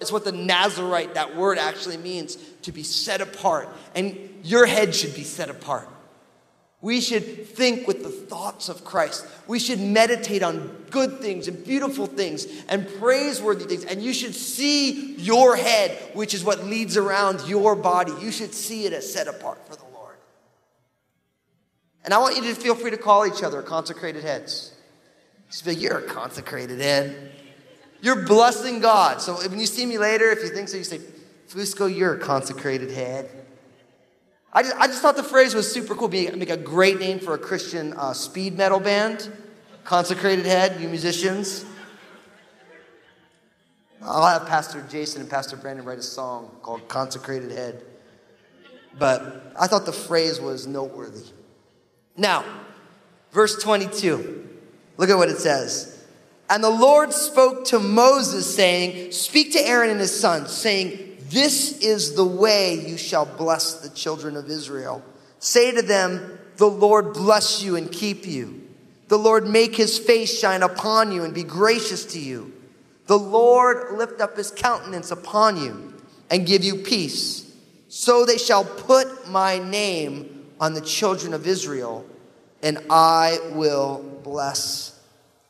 It's 0.00 0.12
what 0.12 0.26
the 0.26 0.32
Nazarite, 0.32 1.14
that 1.14 1.34
word 1.34 1.56
actually 1.56 1.96
means, 1.96 2.36
to 2.60 2.70
be 2.70 2.82
set 2.82 3.22
apart. 3.22 3.70
And 3.94 4.18
your 4.42 4.66
head 4.66 4.94
should 4.94 5.14
be 5.14 5.24
set 5.24 5.48
apart. 5.48 5.88
We 6.86 7.00
should 7.00 7.48
think 7.48 7.88
with 7.88 8.04
the 8.04 8.10
thoughts 8.10 8.68
of 8.68 8.84
Christ. 8.84 9.26
We 9.48 9.58
should 9.58 9.80
meditate 9.80 10.44
on 10.44 10.86
good 10.92 11.18
things 11.18 11.48
and 11.48 11.64
beautiful 11.64 12.06
things 12.06 12.46
and 12.68 12.86
praiseworthy 13.00 13.64
things. 13.64 13.84
And 13.84 14.00
you 14.00 14.12
should 14.12 14.36
see 14.36 15.16
your 15.16 15.56
head, 15.56 15.98
which 16.14 16.32
is 16.32 16.44
what 16.44 16.64
leads 16.64 16.96
around 16.96 17.40
your 17.48 17.74
body. 17.74 18.12
You 18.20 18.30
should 18.30 18.54
see 18.54 18.84
it 18.84 18.92
as 18.92 19.12
set 19.12 19.26
apart 19.26 19.66
for 19.66 19.74
the 19.74 19.82
Lord. 19.94 20.14
And 22.04 22.14
I 22.14 22.18
want 22.18 22.36
you 22.36 22.42
to 22.42 22.54
feel 22.54 22.76
free 22.76 22.92
to 22.92 22.96
call 22.96 23.26
each 23.26 23.42
other 23.42 23.62
consecrated 23.62 24.22
heads. 24.22 24.72
Just 25.50 25.66
you're 25.66 25.98
a 25.98 26.06
consecrated 26.06 26.78
head. 26.78 27.32
You're 28.00 28.24
blessing 28.26 28.78
God. 28.78 29.20
So 29.20 29.34
when 29.34 29.58
you 29.58 29.66
see 29.66 29.86
me 29.86 29.98
later, 29.98 30.30
if 30.30 30.40
you 30.40 30.50
think 30.50 30.68
so, 30.68 30.76
you 30.76 30.84
say, 30.84 31.00
Fusco, 31.48 31.92
you're 31.92 32.14
a 32.14 32.20
consecrated 32.20 32.92
head. 32.92 33.28
I 34.56 34.62
just, 34.62 34.76
I 34.76 34.86
just 34.86 35.02
thought 35.02 35.16
the 35.16 35.22
phrase 35.22 35.54
was 35.54 35.70
super 35.70 35.94
cool. 35.94 36.08
Be, 36.08 36.30
make 36.30 36.48
a 36.48 36.56
great 36.56 36.98
name 36.98 37.18
for 37.18 37.34
a 37.34 37.38
Christian 37.38 37.92
uh, 37.92 38.14
speed 38.14 38.56
metal 38.56 38.80
band. 38.80 39.30
Consecrated 39.84 40.46
head, 40.46 40.80
you 40.80 40.88
musicians. 40.88 41.66
I'll 44.00 44.24
have 44.26 44.48
Pastor 44.48 44.82
Jason 44.88 45.20
and 45.20 45.28
Pastor 45.28 45.56
Brandon 45.56 45.84
write 45.84 45.98
a 45.98 46.02
song 46.02 46.56
called 46.62 46.88
Consecrated 46.88 47.50
Head. 47.50 47.84
But 48.98 49.52
I 49.60 49.66
thought 49.66 49.84
the 49.84 49.92
phrase 49.92 50.40
was 50.40 50.66
noteworthy. 50.66 51.26
Now, 52.16 52.42
verse 53.32 53.62
22. 53.62 54.48
Look 54.96 55.10
at 55.10 55.18
what 55.18 55.28
it 55.28 55.36
says. 55.36 56.02
And 56.48 56.64
the 56.64 56.70
Lord 56.70 57.12
spoke 57.12 57.66
to 57.66 57.78
Moses, 57.78 58.54
saying, 58.54 59.12
Speak 59.12 59.52
to 59.52 59.60
Aaron 59.60 59.90
and 59.90 60.00
his 60.00 60.18
sons, 60.18 60.50
saying, 60.50 61.15
This 61.30 61.78
is 61.78 62.14
the 62.14 62.24
way 62.24 62.74
you 62.74 62.96
shall 62.96 63.26
bless 63.26 63.80
the 63.80 63.90
children 63.90 64.36
of 64.36 64.48
Israel. 64.48 65.02
Say 65.38 65.72
to 65.72 65.82
them, 65.82 66.38
The 66.56 66.68
Lord 66.68 67.14
bless 67.14 67.62
you 67.62 67.76
and 67.76 67.90
keep 67.90 68.26
you. 68.26 68.62
The 69.08 69.18
Lord 69.18 69.46
make 69.46 69.76
his 69.76 69.98
face 69.98 70.38
shine 70.38 70.62
upon 70.62 71.12
you 71.12 71.24
and 71.24 71.32
be 71.32 71.44
gracious 71.44 72.04
to 72.06 72.18
you. 72.18 72.52
The 73.06 73.18
Lord 73.18 73.96
lift 73.96 74.20
up 74.20 74.36
his 74.36 74.50
countenance 74.50 75.10
upon 75.10 75.56
you 75.56 75.94
and 76.30 76.46
give 76.46 76.64
you 76.64 76.76
peace. 76.76 77.54
So 77.88 78.24
they 78.24 78.38
shall 78.38 78.64
put 78.64 79.28
my 79.28 79.58
name 79.58 80.46
on 80.60 80.74
the 80.74 80.80
children 80.80 81.34
of 81.34 81.46
Israel, 81.46 82.04
and 82.62 82.78
I 82.90 83.38
will 83.52 84.02
bless 84.24 85.00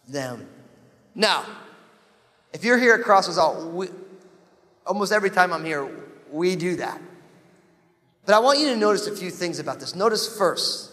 them. 0.07 0.47
Now, 1.15 1.45
if 2.53 2.65
you're 2.65 2.79
here 2.79 2.95
at 2.95 3.03
Crossroads, 3.03 3.65
we, 3.67 3.89
almost 4.87 5.13
every 5.13 5.31
time 5.31 5.53
I'm 5.53 5.65
here, 5.65 5.89
we 6.31 6.57
do 6.57 6.77
that. 6.77 7.01
But 8.25 8.35
I 8.35 8.39
want 8.41 8.59
you 8.59 8.69
to 8.69 8.77
notice 8.77 9.07
a 9.07 9.17
few 9.17 9.31
things 9.31 9.59
about 9.59 9.81
this. 9.81 9.95
Notice 9.95 10.37
first, 10.37 10.91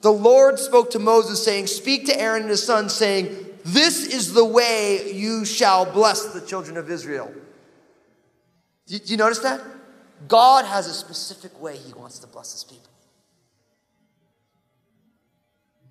the 0.00 0.12
Lord 0.12 0.58
spoke 0.58 0.90
to 0.90 0.98
Moses, 0.98 1.42
saying, 1.44 1.66
Speak 1.66 2.06
to 2.06 2.20
Aaron 2.20 2.42
and 2.42 2.50
his 2.50 2.64
sons, 2.64 2.92
saying, 2.92 3.34
This 3.64 4.06
is 4.06 4.32
the 4.32 4.44
way 4.44 5.12
you 5.12 5.44
shall 5.44 5.84
bless 5.84 6.26
the 6.32 6.40
children 6.40 6.76
of 6.76 6.90
Israel. 6.90 7.32
Do 8.86 8.98
you 9.04 9.16
notice 9.16 9.38
that? 9.40 9.60
God 10.28 10.64
has 10.64 10.86
a 10.86 10.92
specific 10.92 11.60
way 11.60 11.76
he 11.76 11.92
wants 11.92 12.18
to 12.20 12.26
bless 12.26 12.52
his 12.52 12.64
people. 12.64 12.90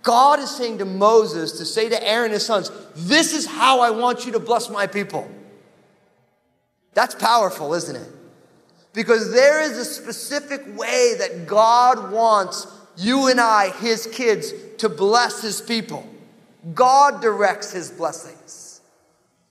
God 0.04 0.40
is 0.40 0.50
saying 0.50 0.80
to 0.80 0.86
Moses 0.86 1.54
to 1.60 1.66
say 1.66 1.90
to 1.90 2.08
Aaron 2.08 2.26
and 2.26 2.34
his 2.34 2.46
sons, 2.46 2.72
This 2.96 3.34
is 3.34 3.46
how 3.46 3.82
I 3.82 3.92
want 3.92 4.26
you 4.26 4.32
to 4.34 4.40
bless 4.40 4.70
my 4.70 4.88
people. 4.88 5.30
That's 6.94 7.16
powerful, 7.16 7.74
isn't 7.74 7.96
it? 7.96 8.10
Because 8.94 9.32
there 9.32 9.62
is 9.62 9.78
a 9.78 9.86
specific 9.86 10.62
way 10.78 11.16
that 11.18 11.48
God 11.48 12.12
wants 12.12 12.68
you 12.98 13.28
and 13.28 13.40
I, 13.40 13.70
his 13.70 14.08
kids, 14.08 14.52
to 14.80 14.90
bless 14.90 15.42
his 15.42 15.62
people. 15.62 16.06
God 16.74 17.22
directs 17.22 17.72
his 17.72 17.90
blessings. 17.90 18.82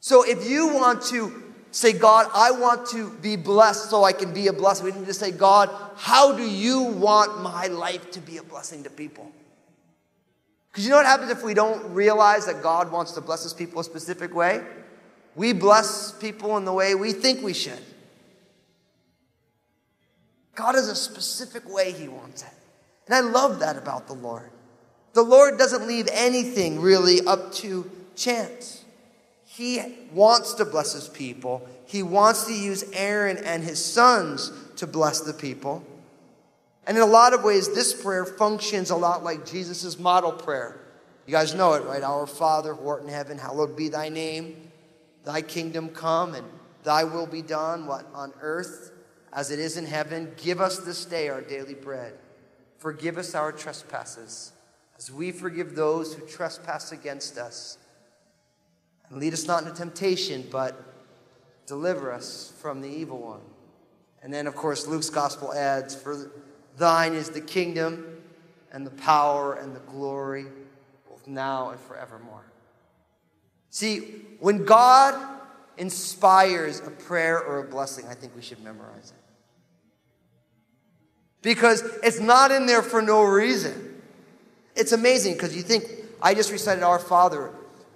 So 0.01 0.23
if 0.23 0.49
you 0.49 0.75
want 0.75 1.03
to 1.07 1.51
say, 1.71 1.93
God, 1.93 2.29
I 2.35 2.51
want 2.51 2.87
to 2.89 3.11
be 3.19 3.37
blessed 3.37 3.91
so 3.91 4.05
I 4.05 4.13
can 4.13 4.35
be 4.35 4.49
a 4.49 4.53
blessing, 4.53 4.87
we 4.87 4.93
need 4.93 5.07
to 5.07 5.15
say, 5.15 5.31
God, 5.31 5.71
how 5.97 6.37
do 6.37 6.43
you 6.43 6.83
want 6.83 7.41
my 7.43 7.67
life 7.67 8.11
to 8.13 8.21
be 8.21 8.37
a 8.37 8.43
blessing 8.43 8.83
to 8.85 8.91
people? 8.91 9.31
Because 10.71 10.85
you 10.85 10.91
know 10.91 10.97
what 10.97 11.07
happens 11.07 11.31
if 11.31 11.43
we 11.43 11.55
don't 11.55 11.93
realize 11.93 12.47
that 12.47 12.63
God 12.63 12.93
wants 12.93 13.13
to 13.13 13.21
bless 13.21 13.43
his 13.43 13.53
people 13.53 13.81
a 13.81 13.85
specific 13.85 14.35
way? 14.35 14.63
We 15.37 15.53
bless 15.53 16.13
people 16.13 16.57
in 16.57 16.65
the 16.65 16.73
way 16.73 16.95
we 16.95 17.13
think 17.13 17.43
we 17.43 17.55
should. 17.55 17.79
God 20.55 20.75
has 20.75 20.89
a 20.89 20.97
specific 20.97 21.73
way 21.73 21.93
he 21.93 22.09
wants 22.09 22.43
it. 22.43 22.53
And 23.07 23.15
I 23.15 23.21
love 23.21 23.61
that 23.61 23.77
about 23.77 24.07
the 24.07 24.13
Lord. 24.13 24.51
The 25.15 25.23
Lord 25.23 25.59
doesn't 25.59 25.89
leave 25.89 26.09
anything 26.13 26.81
really 26.81 27.21
up 27.27 27.53
to 27.55 27.91
chance. 28.15 28.85
He 29.47 29.81
wants 30.13 30.55
to 30.55 30.65
bless 30.65 30.93
his 30.93 31.09
people. 31.09 31.67
He 31.87 32.03
wants 32.03 32.47
to 32.47 32.55
use 32.55 32.85
Aaron 32.93 33.39
and 33.39 33.65
his 33.65 33.85
sons 33.85 34.53
to 34.77 34.87
bless 34.87 35.21
the 35.21 35.33
people. 35.33 35.85
And 36.87 36.97
in 36.97 37.03
a 37.03 37.07
lot 37.07 37.35
of 37.35 37.43
ways, 37.43 37.75
this 37.75 37.93
prayer 37.93 38.25
functions 38.25 38.91
a 38.91 38.97
lot 38.97 39.25
like 39.25 39.45
Jesus' 39.45 39.99
model 39.99 40.33
prayer. 40.33 40.79
You 41.27 41.33
guys 41.33 41.55
know 41.55 41.75
it, 41.75 41.85
right? 41.85 42.03
Our 42.03 42.27
Father 42.27 42.75
who 42.75 42.89
art 42.89 43.03
in 43.03 43.09
heaven, 43.09 43.39
hallowed 43.39 43.77
be 43.77 43.89
thy 43.89 44.09
name. 44.09 44.70
Thy 45.25 45.43
kingdom 45.43 45.91
come 45.91 46.35
and 46.35 46.47
thy 46.83 47.05
will 47.05 47.27
be 47.27 47.43
done, 47.43 47.87
what? 47.87 48.07
On 48.15 48.33
earth 48.41 48.93
as 49.33 49.51
it 49.51 49.59
is 49.59 49.77
in 49.77 49.87
heaven. 49.87 50.33
Give 50.37 50.61
us 50.61 50.79
this 50.79 51.05
day 51.05 51.29
our 51.29 51.41
daily 51.43 51.75
bread. 51.75 52.15
Forgive 52.79 53.19
us 53.19 53.35
our 53.35 53.53
trespasses 53.53 54.53
as 54.97 55.11
we 55.11 55.33
forgive 55.33 55.75
those 55.75 56.15
who 56.15 56.27
trespass 56.27 56.93
against 56.93 57.39
us. 57.39 57.79
And 59.09 59.19
lead 59.19 59.33
us 59.33 59.47
not 59.47 59.63
into 59.63 59.75
temptation, 59.75 60.47
but 60.51 60.83
deliver 61.67 62.13
us 62.13 62.53
from 62.59 62.81
the 62.81 62.89
evil 62.89 63.19
one. 63.19 63.41
And 64.23 64.33
then, 64.33 64.47
of 64.47 64.55
course, 64.55 64.87
Luke's 64.87 65.11
gospel 65.11 65.53
adds, 65.55 65.95
For 65.95 66.31
thine 66.77 67.15
is 67.15 67.31
the 67.31 67.41
kingdom 67.41 68.19
and 68.73 68.87
the 68.87 68.91
power 68.91 69.55
and 69.55 69.75
the 69.75 69.81
glory, 69.81 70.47
both 71.09 71.27
now 71.27 71.71
and 71.71 71.81
forevermore. 71.81 72.45
See, 73.71 74.01
when 74.41 74.65
God 74.65 75.15
inspires 75.79 76.81
a 76.81 76.91
prayer 76.91 77.41
or 77.41 77.59
a 77.59 77.65
blessing, 77.65 78.07
I 78.09 78.15
think 78.15 78.35
we 78.37 78.43
should 78.43 78.63
memorize 78.63 79.13
it. 79.17 79.23
Because 81.43 81.83
it's 82.03 82.21
not 82.21 82.51
in 82.51 82.67
there 82.67 82.83
for 82.83 83.01
no 83.01 83.23
reason. 83.23 84.03
It's 84.77 84.93
amazing 84.93 85.35
because 85.35 85.57
you 85.57 85.63
think, 85.63 85.85
I 86.21 86.35
just 86.35 86.53
recited 86.53 86.83
Our 86.83 86.99
Father. 86.99 87.51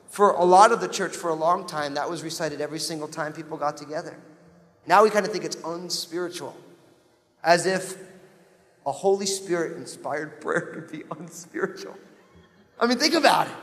For 0.09 0.31
a 0.31 0.45
lot 0.45 0.71
of 0.71 0.81
the 0.81 0.89
church, 0.89 1.15
for 1.15 1.29
a 1.29 1.35
long 1.35 1.67
time, 1.67 1.95
that 1.95 2.09
was 2.09 2.23
recited 2.23 2.61
every 2.61 2.79
single 2.79 3.09
time 3.09 3.33
people 3.33 3.57
got 3.57 3.77
together. 3.77 4.17
Now 4.87 5.03
we 5.03 5.11
kind 5.11 5.27
of 5.27 5.33
think 5.33 5.45
it's 5.45 5.57
unspiritual, 5.65 6.57
as 7.43 7.67
if 7.67 7.97
a 8.87 8.93
Holy 8.93 9.27
Spirit 9.27 9.77
inspired 9.77 10.41
prayer 10.41 10.61
could 10.73 10.91
be 10.91 11.03
unspiritual. 11.19 11.97
I 12.79 12.87
mean, 12.87 12.99
think 12.99 13.15
about 13.15 13.49
it. 13.49 13.55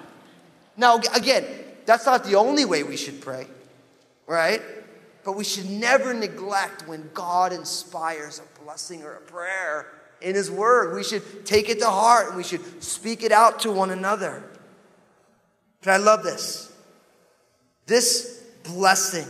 Now, 0.77 0.99
again, 1.15 1.45
that's 1.85 2.05
not 2.05 2.23
the 2.23 2.35
only 2.35 2.65
way 2.65 2.83
we 2.83 2.97
should 2.97 3.21
pray, 3.21 3.47
right? 4.27 4.61
But 5.23 5.33
we 5.33 5.43
should 5.43 5.69
never 5.69 6.13
neglect 6.13 6.87
when 6.87 7.09
God 7.13 7.53
inspires 7.53 8.39
a 8.39 8.63
blessing 8.63 9.03
or 9.03 9.13
a 9.13 9.21
prayer 9.21 9.87
in 10.21 10.35
His 10.35 10.49
Word. 10.49 10.95
We 10.95 11.03
should 11.03 11.45
take 11.45 11.69
it 11.69 11.79
to 11.79 11.87
heart 11.87 12.29
and 12.29 12.37
we 12.37 12.43
should 12.43 12.83
speak 12.83 13.23
it 13.23 13.31
out 13.31 13.59
to 13.61 13.71
one 13.71 13.91
another. 13.91 14.43
But 15.81 15.91
I 15.91 15.97
love 15.97 16.23
this. 16.23 16.71
This 17.87 18.43
blessing, 18.63 19.27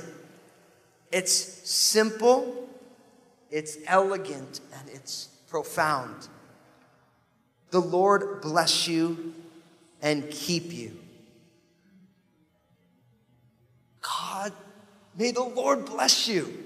it's 1.12 1.31
simple, 1.34 2.70
it's 3.50 3.77
elegant, 3.88 4.60
and 4.77 4.89
it's 4.89 5.29
profound. 5.50 6.27
The 7.72 7.79
Lord 7.79 8.41
bless 8.41 8.88
you 8.88 9.34
and 10.01 10.29
keep 10.29 10.74
you. 10.74 11.00
May 15.18 15.32
the 15.32 15.44
Lord 15.44 15.86
bless 15.86 16.27
you. 16.27 16.58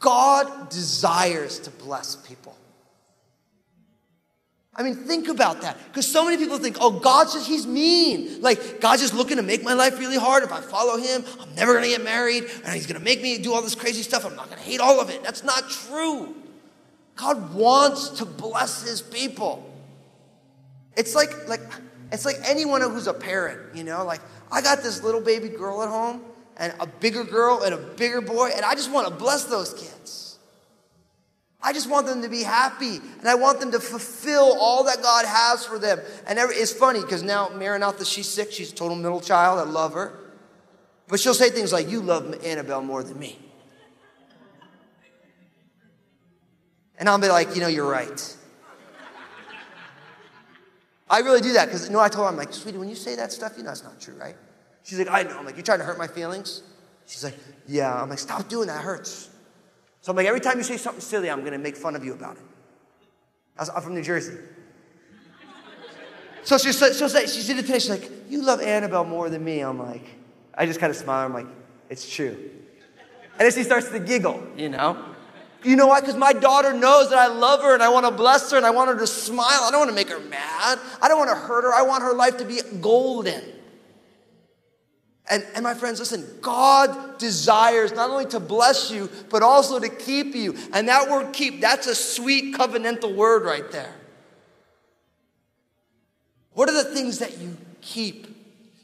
God 0.00 0.68
desires 0.70 1.58
to 1.60 1.70
bless 1.70 2.16
people. 2.16 2.56
I 4.76 4.82
mean, 4.82 4.96
think 4.96 5.28
about 5.28 5.60
that. 5.62 5.78
Because 5.86 6.06
so 6.10 6.24
many 6.24 6.36
people 6.36 6.58
think, 6.58 6.78
oh, 6.80 6.90
God's 6.90 7.34
just, 7.34 7.46
he's 7.46 7.66
mean. 7.66 8.42
Like, 8.42 8.80
God's 8.80 9.02
just 9.02 9.14
looking 9.14 9.36
to 9.36 9.42
make 9.42 9.62
my 9.62 9.72
life 9.72 9.98
really 10.00 10.18
hard. 10.18 10.42
If 10.42 10.52
I 10.52 10.60
follow 10.60 10.96
him, 10.96 11.24
I'm 11.40 11.54
never 11.54 11.74
going 11.74 11.84
to 11.84 11.90
get 11.90 12.02
married. 12.02 12.44
And 12.64 12.74
he's 12.74 12.86
going 12.86 12.98
to 12.98 13.04
make 13.04 13.22
me 13.22 13.38
do 13.38 13.54
all 13.54 13.62
this 13.62 13.76
crazy 13.76 14.02
stuff. 14.02 14.24
I'm 14.24 14.34
not 14.34 14.46
going 14.46 14.58
to 14.58 14.64
hate 14.64 14.80
all 14.80 15.00
of 15.00 15.10
it. 15.10 15.22
That's 15.22 15.44
not 15.44 15.70
true. 15.70 16.34
God 17.14 17.54
wants 17.54 18.08
to 18.18 18.24
bless 18.24 18.82
his 18.82 19.00
people. 19.00 19.70
It's 20.96 21.14
like, 21.14 21.48
like, 21.48 21.60
it's 22.14 22.24
like 22.24 22.36
anyone 22.44 22.80
who's 22.80 23.06
a 23.06 23.14
parent, 23.14 23.74
you 23.74 23.84
know? 23.84 24.04
Like, 24.04 24.20
I 24.50 24.62
got 24.62 24.82
this 24.82 25.02
little 25.02 25.20
baby 25.20 25.48
girl 25.48 25.82
at 25.82 25.88
home 25.88 26.22
and 26.56 26.72
a 26.80 26.86
bigger 26.86 27.24
girl 27.24 27.62
and 27.62 27.74
a 27.74 27.78
bigger 27.78 28.20
boy, 28.20 28.50
and 28.54 28.64
I 28.64 28.74
just 28.74 28.90
want 28.90 29.08
to 29.08 29.14
bless 29.14 29.44
those 29.44 29.74
kids. 29.74 30.24
I 31.64 31.72
just 31.72 31.88
want 31.88 32.06
them 32.06 32.20
to 32.20 32.28
be 32.28 32.42
happy 32.42 33.00
and 33.20 33.26
I 33.26 33.36
want 33.36 33.58
them 33.58 33.72
to 33.72 33.80
fulfill 33.80 34.54
all 34.60 34.84
that 34.84 35.00
God 35.00 35.24
has 35.24 35.64
for 35.64 35.78
them. 35.78 35.98
And 36.26 36.38
it's 36.38 36.74
funny 36.74 37.00
because 37.00 37.22
now 37.22 37.48
Maranatha, 37.48 38.04
she's 38.04 38.28
sick. 38.28 38.52
She's 38.52 38.70
a 38.70 38.74
total 38.74 38.96
middle 38.96 39.22
child. 39.22 39.58
I 39.58 39.62
love 39.62 39.94
her. 39.94 40.12
But 41.08 41.20
she'll 41.20 41.32
say 41.32 41.48
things 41.48 41.72
like, 41.72 41.88
You 41.88 42.02
love 42.02 42.44
Annabelle 42.44 42.82
more 42.82 43.02
than 43.02 43.18
me. 43.18 43.38
And 46.98 47.08
I'll 47.08 47.18
be 47.18 47.28
like, 47.28 47.54
You 47.54 47.62
know, 47.62 47.68
you're 47.68 47.90
right. 47.90 48.36
I 51.08 51.20
really 51.20 51.40
do 51.40 51.52
that 51.52 51.66
because, 51.66 51.86
you 51.86 51.92
know, 51.92 52.00
I 52.00 52.08
told 52.08 52.24
her, 52.24 52.30
I'm 52.30 52.36
like, 52.36 52.52
Sweetie, 52.52 52.78
when 52.78 52.88
you 52.88 52.94
say 52.94 53.14
that 53.16 53.32
stuff, 53.32 53.54
you 53.56 53.62
know 53.62 53.68
that's 53.70 53.84
not 53.84 54.00
true, 54.00 54.14
right? 54.14 54.36
She's 54.82 54.98
like, 54.98 55.10
I 55.10 55.22
know. 55.22 55.38
I'm 55.38 55.44
like, 55.44 55.56
You're 55.56 55.64
trying 55.64 55.80
to 55.80 55.84
hurt 55.84 55.98
my 55.98 56.06
feelings? 56.06 56.62
She's 57.06 57.24
like, 57.24 57.36
Yeah. 57.66 58.00
I'm 58.00 58.08
like, 58.08 58.18
Stop 58.18 58.48
doing 58.48 58.68
that. 58.68 58.80
It 58.80 58.84
hurts. 58.84 59.30
So 60.00 60.12
I'm 60.12 60.16
like, 60.16 60.26
every 60.26 60.40
time 60.40 60.58
you 60.58 60.64
say 60.64 60.76
something 60.76 61.00
silly, 61.00 61.30
I'm 61.30 61.40
going 61.40 61.52
to 61.52 61.58
make 61.58 61.76
fun 61.76 61.96
of 61.96 62.04
you 62.04 62.12
about 62.12 62.36
it. 62.36 62.42
I'm 63.58 63.82
from 63.82 63.94
New 63.94 64.02
Jersey. 64.02 64.36
So 66.42 66.58
she'll 66.58 66.74
say, 66.74 66.92
she'll 66.92 67.08
say, 67.08 67.22
she's 67.22 67.48
in 67.48 67.56
the 67.56 67.62
today, 67.62 67.78
she's 67.78 67.88
like, 67.88 68.10
you 68.28 68.42
love 68.42 68.60
Annabelle 68.60 69.04
more 69.04 69.30
than 69.30 69.42
me. 69.42 69.60
I'm 69.60 69.78
like, 69.78 70.04
I 70.54 70.66
just 70.66 70.78
kind 70.78 70.90
of 70.90 70.96
smile. 70.96 71.24
I'm 71.24 71.32
like, 71.32 71.46
it's 71.88 72.12
true. 72.12 72.36
And 73.32 73.40
then 73.40 73.52
she 73.52 73.62
starts 73.62 73.88
to 73.88 73.98
giggle, 73.98 74.46
you 74.58 74.68
know? 74.68 75.13
You 75.64 75.76
know 75.76 75.86
why? 75.86 76.00
Because 76.00 76.16
my 76.16 76.34
daughter 76.34 76.74
knows 76.74 77.10
that 77.10 77.18
I 77.18 77.28
love 77.28 77.62
her 77.62 77.72
and 77.72 77.82
I 77.82 77.88
want 77.88 78.04
to 78.04 78.12
bless 78.12 78.50
her 78.50 78.56
and 78.58 78.66
I 78.66 78.70
want 78.70 78.90
her 78.90 78.98
to 78.98 79.06
smile. 79.06 79.62
I 79.62 79.70
don't 79.70 79.80
want 79.80 79.90
to 79.90 79.94
make 79.94 80.10
her 80.10 80.20
mad. 80.20 80.78
I 81.00 81.08
don't 81.08 81.18
want 81.18 81.30
to 81.30 81.36
hurt 81.36 81.64
her. 81.64 81.72
I 81.72 81.82
want 81.82 82.02
her 82.02 82.12
life 82.12 82.36
to 82.38 82.44
be 82.44 82.60
golden. 82.80 83.42
And, 85.30 85.42
and 85.54 85.62
my 85.62 85.72
friends, 85.72 86.00
listen, 86.00 86.26
God 86.42 87.18
desires 87.18 87.92
not 87.92 88.10
only 88.10 88.26
to 88.26 88.40
bless 88.40 88.90
you, 88.90 89.08
but 89.30 89.42
also 89.42 89.78
to 89.78 89.88
keep 89.88 90.34
you. 90.34 90.54
And 90.74 90.88
that 90.88 91.10
word 91.10 91.32
keep, 91.32 91.62
that's 91.62 91.86
a 91.86 91.94
sweet 91.94 92.54
covenantal 92.54 93.14
word 93.14 93.44
right 93.44 93.70
there. 93.72 93.94
What 96.52 96.68
are 96.68 96.74
the 96.74 96.94
things 96.94 97.20
that 97.20 97.38
you 97.38 97.56
keep, 97.80 98.26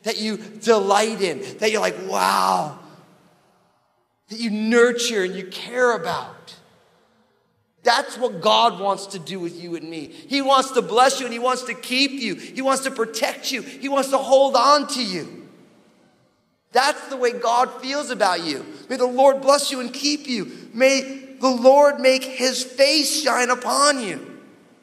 that 0.05 0.19
you 0.19 0.39
delight 0.39 1.21
in, 1.21 1.43
that 1.59 1.71
you're 1.71 1.81
like, 1.83 2.09
wow, 2.09 2.79
that 4.29 4.41
you 4.41 4.51
nurture 4.51 5.25
and 5.25 5.35
you 5.35 5.45
care 5.45 5.95
about? 5.95 6.57
That's 7.83 8.19
what 8.19 8.41
God 8.41 8.79
wants 8.79 9.07
to 9.07 9.19
do 9.19 9.41
with 9.41 9.61
you 9.61 9.75
and 9.75 9.89
me. 9.89 10.07
He 10.07 10.43
wants 10.43 10.73
to 10.73 10.83
bless 10.83 11.19
you 11.19 11.27
and 11.27 11.33
He 11.33 11.39
wants 11.39 11.63
to 11.63 11.75
keep 11.75 12.13
you. 12.13 12.35
He 12.35 12.63
wants 12.63 12.83
to 12.85 12.91
protect 12.91 13.51
you. 13.51 13.63
He 13.63 13.89
wants 13.89 14.11
to 14.11 14.19
hold 14.19 14.55
on 14.55 14.87
to 14.89 15.03
you. 15.03 15.49
That's 16.73 17.09
the 17.09 17.17
way 17.17 17.33
God 17.33 17.81
feels 17.81 18.11
about 18.11 18.45
you. 18.45 18.65
May 18.89 18.97
the 18.97 19.07
Lord 19.07 19.41
bless 19.41 19.71
you 19.71 19.81
and 19.81 19.93
keep 19.93 20.29
you. 20.29 20.69
May 20.73 21.37
the 21.41 21.49
Lord 21.49 22.01
make 22.01 22.23
his 22.23 22.63
face 22.63 23.23
shine 23.23 23.51
upon 23.51 24.01
you. 24.05 24.41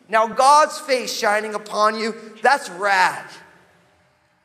Now, 0.10 0.28
God's 0.28 0.80
face 0.80 1.18
shining 1.18 1.54
upon 1.54 2.00
you, 2.00 2.16
that's 2.42 2.70
rad. 2.70 3.26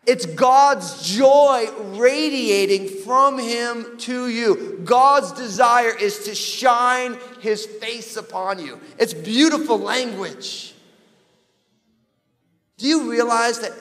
It's 0.04 0.26
God's 0.26 1.08
joy 1.08 1.66
radiating 1.96 2.88
from 2.88 3.38
him 3.38 3.98
to 3.98 4.28
you. 4.28 4.80
God's 4.84 5.32
desire 5.32 5.96
is 5.96 6.24
to 6.24 6.34
shine 6.34 7.16
his 7.40 7.66
face 7.66 8.16
upon 8.16 8.58
you. 8.58 8.80
It's 8.98 9.14
beautiful 9.14 9.78
language. 9.78 10.74
Do 12.78 12.88
you 12.88 13.10
realize 13.10 13.60
that 13.60 13.72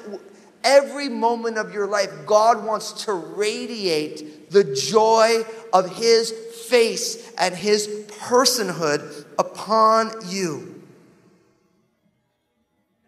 every 0.64 1.10
moment 1.10 1.58
of 1.58 1.74
your 1.74 1.88
life, 1.88 2.12
God 2.26 2.64
wants 2.66 3.06
to 3.06 3.14
radiate 3.14 4.52
the 4.52 4.64
joy 4.64 5.44
of 5.74 5.96
His 5.96 6.32
face 6.68 7.32
and 7.38 7.56
His 7.56 7.88
personhood 8.08 9.26
upon 9.40 10.12
you. 10.28 10.84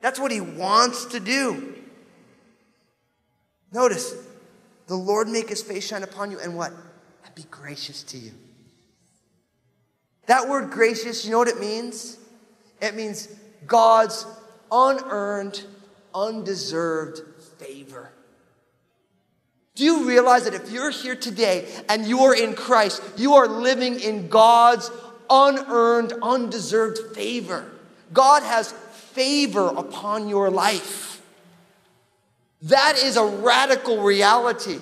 That's 0.02 0.20
what 0.20 0.32
He 0.32 0.42
wants 0.42 1.06
to 1.06 1.20
do. 1.20 1.76
Notice, 3.74 4.16
the 4.88 4.96
Lord 4.96 5.28
make 5.28 5.50
His 5.50 5.62
face 5.62 5.88
shine 5.88 6.04
upon 6.04 6.32
you 6.32 6.40
and 6.40 6.56
what? 6.56 6.72
And 7.26 7.36
be 7.36 7.44
gracious 7.50 8.04
to 8.04 8.18
you. 8.18 8.32
That 10.28 10.48
word 10.48 10.72
gracious, 10.72 11.26
you 11.26 11.32
know 11.32 11.40
what 11.40 11.48
it 11.48 11.60
means? 11.60 12.18
It 12.82 12.96
means 12.96 13.28
God's 13.66 14.26
unearned, 14.72 15.64
undeserved 16.14 17.22
favor. 17.58 18.12
Do 19.76 19.84
you 19.84 20.08
realize 20.08 20.44
that 20.44 20.54
if 20.54 20.72
you're 20.72 20.92
here 20.92 21.16
today 21.16 21.68
and 21.90 22.06
you 22.06 22.20
are 22.20 22.36
in 22.36 22.54
Christ, 22.54 23.02
you 23.18 23.34
are 23.34 23.48
living 23.48 24.00
in 24.00 24.28
God's 24.28 24.92
unearned, 25.30 26.14
undeserved 26.22 27.16
favor? 27.16 27.72
God 28.14 28.44
has 28.44 28.72
favor 28.72 29.68
upon 29.68 30.30
your 30.30 30.52
life. 30.52 31.13
That 32.64 32.98
is 32.98 33.18
a 33.18 33.26
radical 33.26 34.02
reality. 34.02 34.80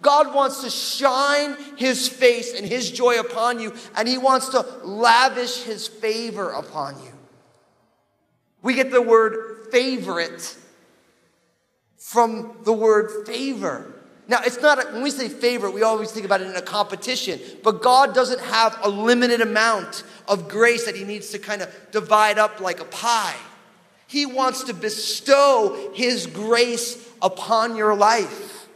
God 0.00 0.34
wants 0.34 0.62
to 0.62 0.70
shine 0.70 1.56
his 1.76 2.08
face 2.08 2.54
and 2.54 2.66
his 2.66 2.90
joy 2.90 3.20
upon 3.20 3.60
you, 3.60 3.72
and 3.96 4.08
he 4.08 4.18
wants 4.18 4.48
to 4.48 4.62
lavish 4.82 5.62
his 5.62 5.86
favor 5.86 6.50
upon 6.50 7.00
you. 7.02 7.12
We 8.62 8.74
get 8.74 8.90
the 8.90 9.02
word 9.02 9.68
favorite 9.70 10.56
from 11.96 12.56
the 12.64 12.72
word 12.72 13.26
favor. 13.26 13.92
Now, 14.26 14.40
it's 14.44 14.60
not, 14.60 14.82
a, 14.82 14.92
when 14.92 15.02
we 15.02 15.10
say 15.10 15.28
favorite, 15.28 15.72
we 15.72 15.82
always 15.82 16.10
think 16.10 16.24
about 16.24 16.40
it 16.40 16.48
in 16.48 16.56
a 16.56 16.62
competition, 16.62 17.40
but 17.62 17.82
God 17.82 18.14
doesn't 18.14 18.40
have 18.40 18.78
a 18.82 18.88
limited 18.88 19.40
amount 19.40 20.04
of 20.26 20.48
grace 20.48 20.86
that 20.86 20.96
He 20.96 21.04
needs 21.04 21.30
to 21.30 21.38
kind 21.38 21.60
of 21.60 21.74
divide 21.90 22.38
up 22.38 22.60
like 22.60 22.80
a 22.80 22.84
pie. 22.84 23.36
He 24.12 24.26
wants 24.26 24.64
to 24.64 24.74
bestow 24.74 25.90
His 25.94 26.26
grace 26.26 27.02
upon 27.22 27.76
your 27.76 27.94
life. 27.94 28.68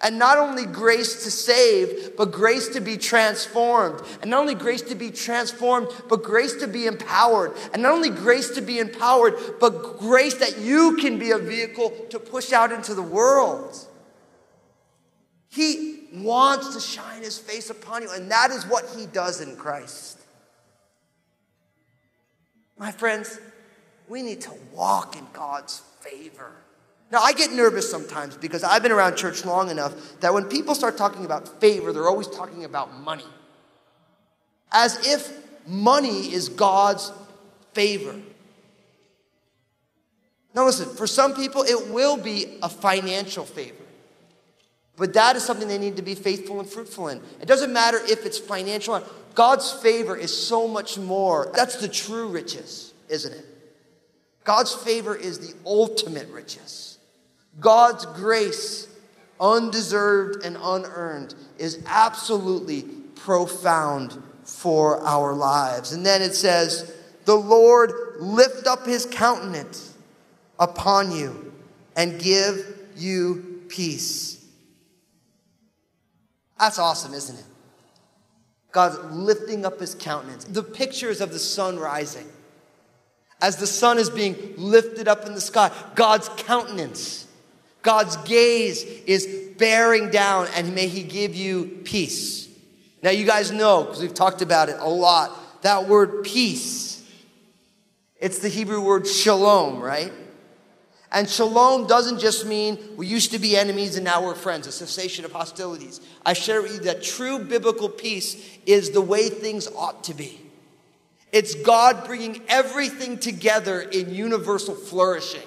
And 0.00 0.18
not 0.18 0.38
only 0.38 0.64
grace 0.64 1.24
to 1.24 1.30
save, 1.30 2.16
but 2.16 2.32
grace 2.32 2.68
to 2.68 2.80
be 2.80 2.96
transformed. 2.96 4.00
And 4.22 4.30
not 4.30 4.40
only 4.40 4.54
grace 4.54 4.80
to 4.80 4.94
be 4.94 5.10
transformed, 5.10 5.88
but 6.08 6.22
grace 6.22 6.54
to 6.60 6.66
be 6.66 6.86
empowered. 6.86 7.52
And 7.74 7.82
not 7.82 7.92
only 7.92 8.08
grace 8.08 8.48
to 8.52 8.62
be 8.62 8.78
empowered, 8.78 9.34
but 9.60 9.98
grace 9.98 10.36
that 10.36 10.58
you 10.58 10.96
can 10.96 11.18
be 11.18 11.32
a 11.32 11.38
vehicle 11.38 11.90
to 12.08 12.18
push 12.18 12.54
out 12.54 12.72
into 12.72 12.94
the 12.94 13.02
world. 13.02 13.76
He 15.50 16.04
wants 16.14 16.72
to 16.74 16.80
shine 16.80 17.22
his 17.22 17.38
face 17.38 17.68
upon 17.68 18.04
you, 18.04 18.10
and 18.10 18.30
that 18.30 18.52
is 18.52 18.64
what 18.64 18.88
he 18.96 19.04
does 19.04 19.42
in 19.42 19.54
Christ. 19.54 20.18
My 22.78 22.90
friends, 22.90 23.38
we 24.08 24.22
need 24.22 24.40
to 24.42 24.52
walk 24.74 25.16
in 25.16 25.26
God's 25.32 25.82
favor. 26.00 26.52
Now, 27.10 27.20
I 27.20 27.32
get 27.32 27.52
nervous 27.52 27.90
sometimes 27.90 28.36
because 28.36 28.62
I've 28.62 28.82
been 28.82 28.92
around 28.92 29.16
church 29.16 29.44
long 29.44 29.70
enough 29.70 30.20
that 30.20 30.34
when 30.34 30.44
people 30.44 30.74
start 30.74 30.96
talking 30.98 31.24
about 31.24 31.60
favor, 31.60 31.92
they're 31.92 32.08
always 32.08 32.28
talking 32.28 32.64
about 32.64 32.94
money. 33.00 33.24
As 34.70 35.06
if 35.06 35.32
money 35.66 36.32
is 36.32 36.50
God's 36.50 37.10
favor. 37.72 38.14
Now, 40.54 40.66
listen, 40.66 40.88
for 40.94 41.06
some 41.06 41.34
people, 41.34 41.62
it 41.62 41.88
will 41.88 42.16
be 42.16 42.58
a 42.62 42.68
financial 42.68 43.44
favor. 43.44 43.84
But 44.96 45.14
that 45.14 45.36
is 45.36 45.44
something 45.44 45.68
they 45.68 45.78
need 45.78 45.96
to 45.96 46.02
be 46.02 46.14
faithful 46.14 46.58
and 46.60 46.68
fruitful 46.68 47.08
in. 47.08 47.22
It 47.40 47.46
doesn't 47.46 47.72
matter 47.72 47.98
if 48.04 48.26
it's 48.26 48.36
financial. 48.38 49.02
God's 49.34 49.72
favor 49.72 50.16
is 50.16 50.36
so 50.36 50.66
much 50.66 50.98
more. 50.98 51.52
That's 51.54 51.76
the 51.76 51.88
true 51.88 52.28
riches, 52.28 52.92
isn't 53.08 53.32
it? 53.32 53.44
God's 54.48 54.72
favor 54.72 55.14
is 55.14 55.40
the 55.40 55.54
ultimate 55.66 56.26
riches. 56.30 56.96
God's 57.60 58.06
grace, 58.06 58.88
undeserved 59.38 60.42
and 60.42 60.56
unearned, 60.58 61.34
is 61.58 61.82
absolutely 61.84 62.80
profound 63.14 64.22
for 64.44 65.02
our 65.02 65.34
lives. 65.34 65.92
And 65.92 66.06
then 66.06 66.22
it 66.22 66.34
says, 66.34 66.96
The 67.26 67.34
Lord 67.34 67.92
lift 68.20 68.66
up 68.66 68.86
his 68.86 69.04
countenance 69.04 69.94
upon 70.58 71.12
you 71.12 71.52
and 71.94 72.18
give 72.18 72.88
you 72.96 73.64
peace. 73.68 74.42
That's 76.58 76.78
awesome, 76.78 77.12
isn't 77.12 77.38
it? 77.38 77.44
God's 78.72 78.96
lifting 79.12 79.66
up 79.66 79.78
his 79.78 79.94
countenance. 79.94 80.44
The 80.44 80.62
pictures 80.62 81.20
of 81.20 81.32
the 81.32 81.38
sun 81.38 81.78
rising. 81.78 82.28
As 83.40 83.56
the 83.56 83.66
sun 83.66 83.98
is 83.98 84.10
being 84.10 84.54
lifted 84.56 85.06
up 85.06 85.26
in 85.26 85.34
the 85.34 85.40
sky, 85.40 85.70
God's 85.94 86.28
countenance, 86.30 87.26
God's 87.82 88.16
gaze 88.18 88.82
is 88.82 89.26
bearing 89.56 90.10
down, 90.10 90.48
and 90.54 90.74
may 90.74 90.88
he 90.88 91.02
give 91.02 91.34
you 91.34 91.80
peace. 91.84 92.48
Now, 93.02 93.10
you 93.10 93.24
guys 93.24 93.52
know, 93.52 93.84
because 93.84 94.00
we've 94.00 94.14
talked 94.14 94.42
about 94.42 94.68
it 94.68 94.76
a 94.80 94.88
lot, 94.88 95.62
that 95.62 95.86
word 95.86 96.24
peace, 96.24 97.02
it's 98.20 98.40
the 98.40 98.48
Hebrew 98.48 98.80
word 98.80 99.06
shalom, 99.06 99.80
right? 99.80 100.12
And 101.10 101.28
shalom 101.28 101.86
doesn't 101.86 102.18
just 102.18 102.44
mean 102.44 102.78
we 102.96 103.06
used 103.06 103.30
to 103.30 103.38
be 103.38 103.56
enemies 103.56 103.96
and 103.96 104.04
now 104.04 104.24
we're 104.24 104.34
friends, 104.34 104.66
a 104.66 104.72
cessation 104.72 105.24
of 105.24 105.32
hostilities. 105.32 106.00
I 106.26 106.34
share 106.34 106.60
with 106.60 106.74
you 106.74 106.80
that 106.80 107.02
true 107.02 107.38
biblical 107.38 107.88
peace 107.88 108.58
is 108.66 108.90
the 108.90 109.00
way 109.00 109.28
things 109.28 109.68
ought 109.68 110.04
to 110.04 110.14
be. 110.14 110.40
It's 111.32 111.54
God 111.54 112.04
bringing 112.06 112.42
everything 112.48 113.18
together 113.18 113.80
in 113.80 114.14
universal 114.14 114.74
flourishing. 114.74 115.42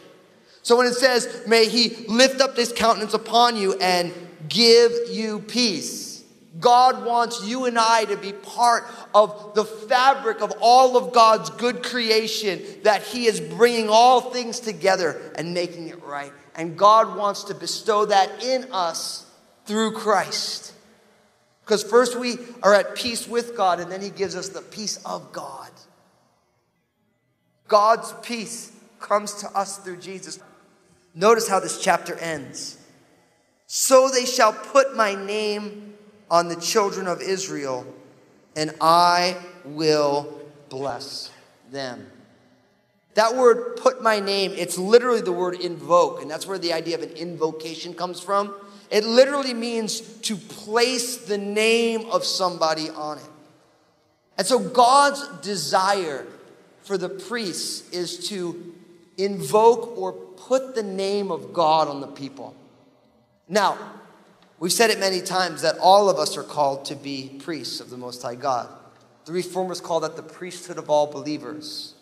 So 0.62 0.78
when 0.78 0.86
it 0.86 0.94
says, 0.94 1.44
may 1.48 1.68
he 1.68 2.06
lift 2.08 2.40
up 2.40 2.56
his 2.56 2.72
countenance 2.72 3.14
upon 3.14 3.56
you 3.56 3.74
and 3.80 4.14
give 4.48 4.92
you 5.10 5.40
peace, 5.40 6.12
God 6.60 7.06
wants 7.06 7.48
you 7.48 7.66
and 7.66 7.80
I 7.80 8.06
to 8.06 8.18
be 8.18 8.34
part 8.34 8.84
of 9.16 9.56
the 9.56 9.64
fabric 9.64 10.42
of 10.42 10.54
all 10.60 10.98
of 10.98 11.14
God's 11.14 11.50
good 11.52 11.82
creation, 11.82 12.62
that 12.84 13.04
He 13.04 13.26
is 13.26 13.40
bringing 13.40 13.90
all 13.90 14.20
things 14.20 14.60
together 14.60 15.32
and 15.36 15.54
making 15.54 15.88
it 15.88 16.04
right. 16.04 16.34
And 16.56 16.78
God 16.78 17.16
wants 17.16 17.46
to 17.46 17.56
bestow 17.56 18.06
that 18.06 18.44
in 18.44 18.68
us 18.74 19.26
through 19.66 19.94
Christ. 19.94 20.74
Because 21.64 21.84
first 21.84 22.20
we 22.20 22.36
are 22.62 22.74
at 22.74 22.96
peace 22.96 23.28
with 23.28 23.56
God, 23.56 23.80
and 23.80 23.90
then 23.90 24.02
He 24.02 24.10
gives 24.10 24.36
us 24.36 24.50
the 24.50 24.62
peace 24.62 24.98
of 25.06 25.32
God. 25.32 25.71
God's 27.72 28.14
peace 28.22 28.70
comes 29.00 29.34
to 29.36 29.48
us 29.58 29.78
through 29.78 29.96
Jesus. 29.98 30.42
Notice 31.16 31.48
how 31.48 31.62
this 31.62 31.82
chapter 31.82 32.16
ends. 32.16 32.78
So 33.66 34.10
they 34.10 34.26
shall 34.26 34.52
put 34.52 34.98
my 34.98 35.16
name 35.16 35.94
on 36.30 36.50
the 36.50 36.58
children 36.58 37.08
of 37.08 37.22
Israel, 37.22 37.86
and 38.58 38.76
I 38.82 39.38
will 39.64 40.38
bless 40.68 41.32
them. 41.72 42.12
That 43.14 43.38
word, 43.38 43.78
put 43.78 44.04
my 44.04 44.20
name, 44.20 44.52
it's 44.52 44.78
literally 44.78 45.22
the 45.22 45.32
word 45.32 45.56
invoke, 45.56 46.22
and 46.22 46.30
that's 46.30 46.46
where 46.46 46.58
the 46.58 46.74
idea 46.74 46.98
of 46.98 47.04
an 47.04 47.12
invocation 47.12 47.94
comes 47.94 48.20
from. 48.20 48.54
It 48.90 49.06
literally 49.06 49.54
means 49.54 50.02
to 50.02 50.36
place 50.36 51.16
the 51.16 51.38
name 51.38 52.10
of 52.12 52.26
somebody 52.26 52.90
on 52.90 53.18
it. 53.18 53.30
And 54.38 54.46
so 54.46 54.60
God's 54.60 55.26
desire 55.40 56.28
for 56.92 56.98
the 56.98 57.08
priests 57.08 57.90
is 57.92 58.28
to 58.28 58.76
invoke 59.18 59.98
or 59.98 60.12
put 60.12 60.76
the 60.76 60.84
name 60.84 61.32
of 61.32 61.54
God 61.54 61.88
on 61.88 62.02
the 62.02 62.08
people. 62.08 62.54
Now, 63.48 63.78
We've 64.62 64.72
said 64.72 64.92
it 64.92 65.00
many 65.00 65.22
times 65.22 65.64
that 65.64 65.80
all 65.80 66.08
of 66.08 66.20
us 66.20 66.38
are 66.38 66.44
called 66.44 66.86
to 66.86 66.96
be 66.96 67.40
priests 67.44 67.80
of 67.80 67.90
the 67.90 67.98
Most 67.98 68.22
High 68.22 68.36
God. 68.36 68.70
The 69.26 69.32
reformers 69.32 69.82
call 69.82 70.02
that 70.02 70.16
the 70.16 70.22
priesthood 70.22 70.78
of 70.78 70.88
all 70.88 71.08
believers. 71.08 71.96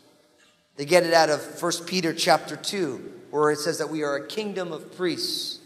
They 0.75 0.84
get 0.84 1.04
it 1.04 1.13
out 1.13 1.30
of 1.30 1.39
1 1.62 1.71
Peter 1.86 2.13
chapter 2.13 2.58
2, 2.58 3.21
where 3.32 3.52
it 3.52 3.60
says 3.60 3.78
that 3.78 3.89
we 3.89 4.04
are 4.04 4.17
a 4.17 4.28
kingdom 4.28 4.73
of 4.73 4.97
priests. 4.97 5.60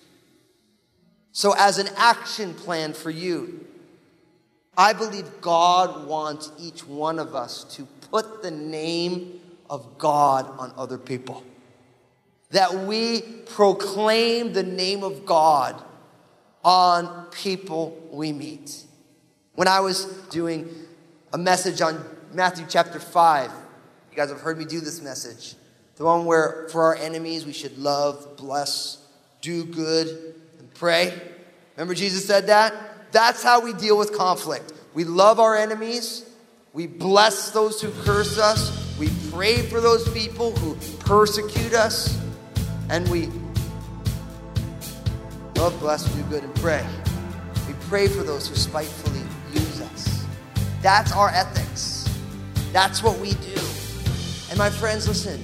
So, 1.31 1.55
as 1.57 1.79
an 1.79 1.89
action 1.97 2.53
plan 2.53 2.93
for 2.93 3.09
you, 3.09 3.65
I 4.77 4.93
believe 4.93 5.41
God 5.41 6.07
wants 6.07 6.51
each 6.59 6.85
one 6.85 7.17
of 7.17 7.33
us 7.33 7.63
to 7.75 7.87
put 8.13 8.43
the 8.43 8.51
name 8.51 9.41
of 9.71 9.97
God 9.97 10.47
on 10.59 10.71
other 10.77 10.99
people. 10.99 11.43
That 12.51 12.85
we 12.85 13.21
proclaim 13.21 14.53
the 14.53 14.61
name 14.61 15.01
of 15.01 15.25
God 15.25 15.83
on 16.63 17.25
people 17.31 18.07
we 18.11 18.31
meet. 18.31 18.83
When 19.55 19.67
I 19.67 19.79
was 19.79 20.05
doing 20.29 20.69
a 21.33 21.39
message 21.39 21.81
on 21.81 22.05
Matthew 22.31 22.67
chapter 22.69 22.99
5, 22.99 23.51
you 24.11 24.15
guys 24.15 24.29
have 24.29 24.41
heard 24.41 24.59
me 24.59 24.65
do 24.65 24.79
this 24.79 25.01
message. 25.01 25.55
The 25.95 26.05
one 26.05 26.25
where 26.25 26.67
for 26.69 26.83
our 26.83 26.95
enemies 26.95 27.47
we 27.47 27.53
should 27.53 27.79
love, 27.79 28.37
bless, 28.37 28.99
do 29.41 29.65
good, 29.65 30.35
and 30.59 30.71
pray. 30.75 31.19
Remember 31.75 31.95
Jesus 31.95 32.27
said 32.27 32.45
that? 32.45 33.11
That's 33.11 33.41
how 33.41 33.61
we 33.61 33.73
deal 33.73 33.97
with 33.97 34.15
conflict. 34.15 34.71
We 34.93 35.03
love 35.03 35.39
our 35.39 35.55
enemies, 35.55 36.29
we 36.73 36.87
bless 36.87 37.51
those 37.51 37.79
who 37.79 37.91
curse 38.03 38.39
us, 38.39 38.97
we 38.97 39.07
pray 39.31 39.61
for 39.61 39.79
those 39.79 40.11
people 40.11 40.55
who 40.55 40.75
persecute 40.97 41.73
us, 41.73 42.19
and 42.89 43.07
we 43.09 43.27
love, 45.55 45.79
bless, 45.79 46.03
do 46.15 46.23
good, 46.23 46.43
and 46.43 46.55
pray. 46.55 46.83
We 47.67 47.75
pray 47.87 48.07
for 48.07 48.23
those 48.23 48.47
who 48.47 48.55
spitefully 48.55 49.21
use 49.53 49.81
us. 49.81 50.25
That's 50.81 51.11
our 51.11 51.29
ethics. 51.29 52.09
That's 52.71 53.03
what 53.03 53.19
we 53.19 53.33
do. 53.33 53.61
And 54.49 54.57
my 54.57 54.71
friends, 54.71 55.07
listen, 55.07 55.39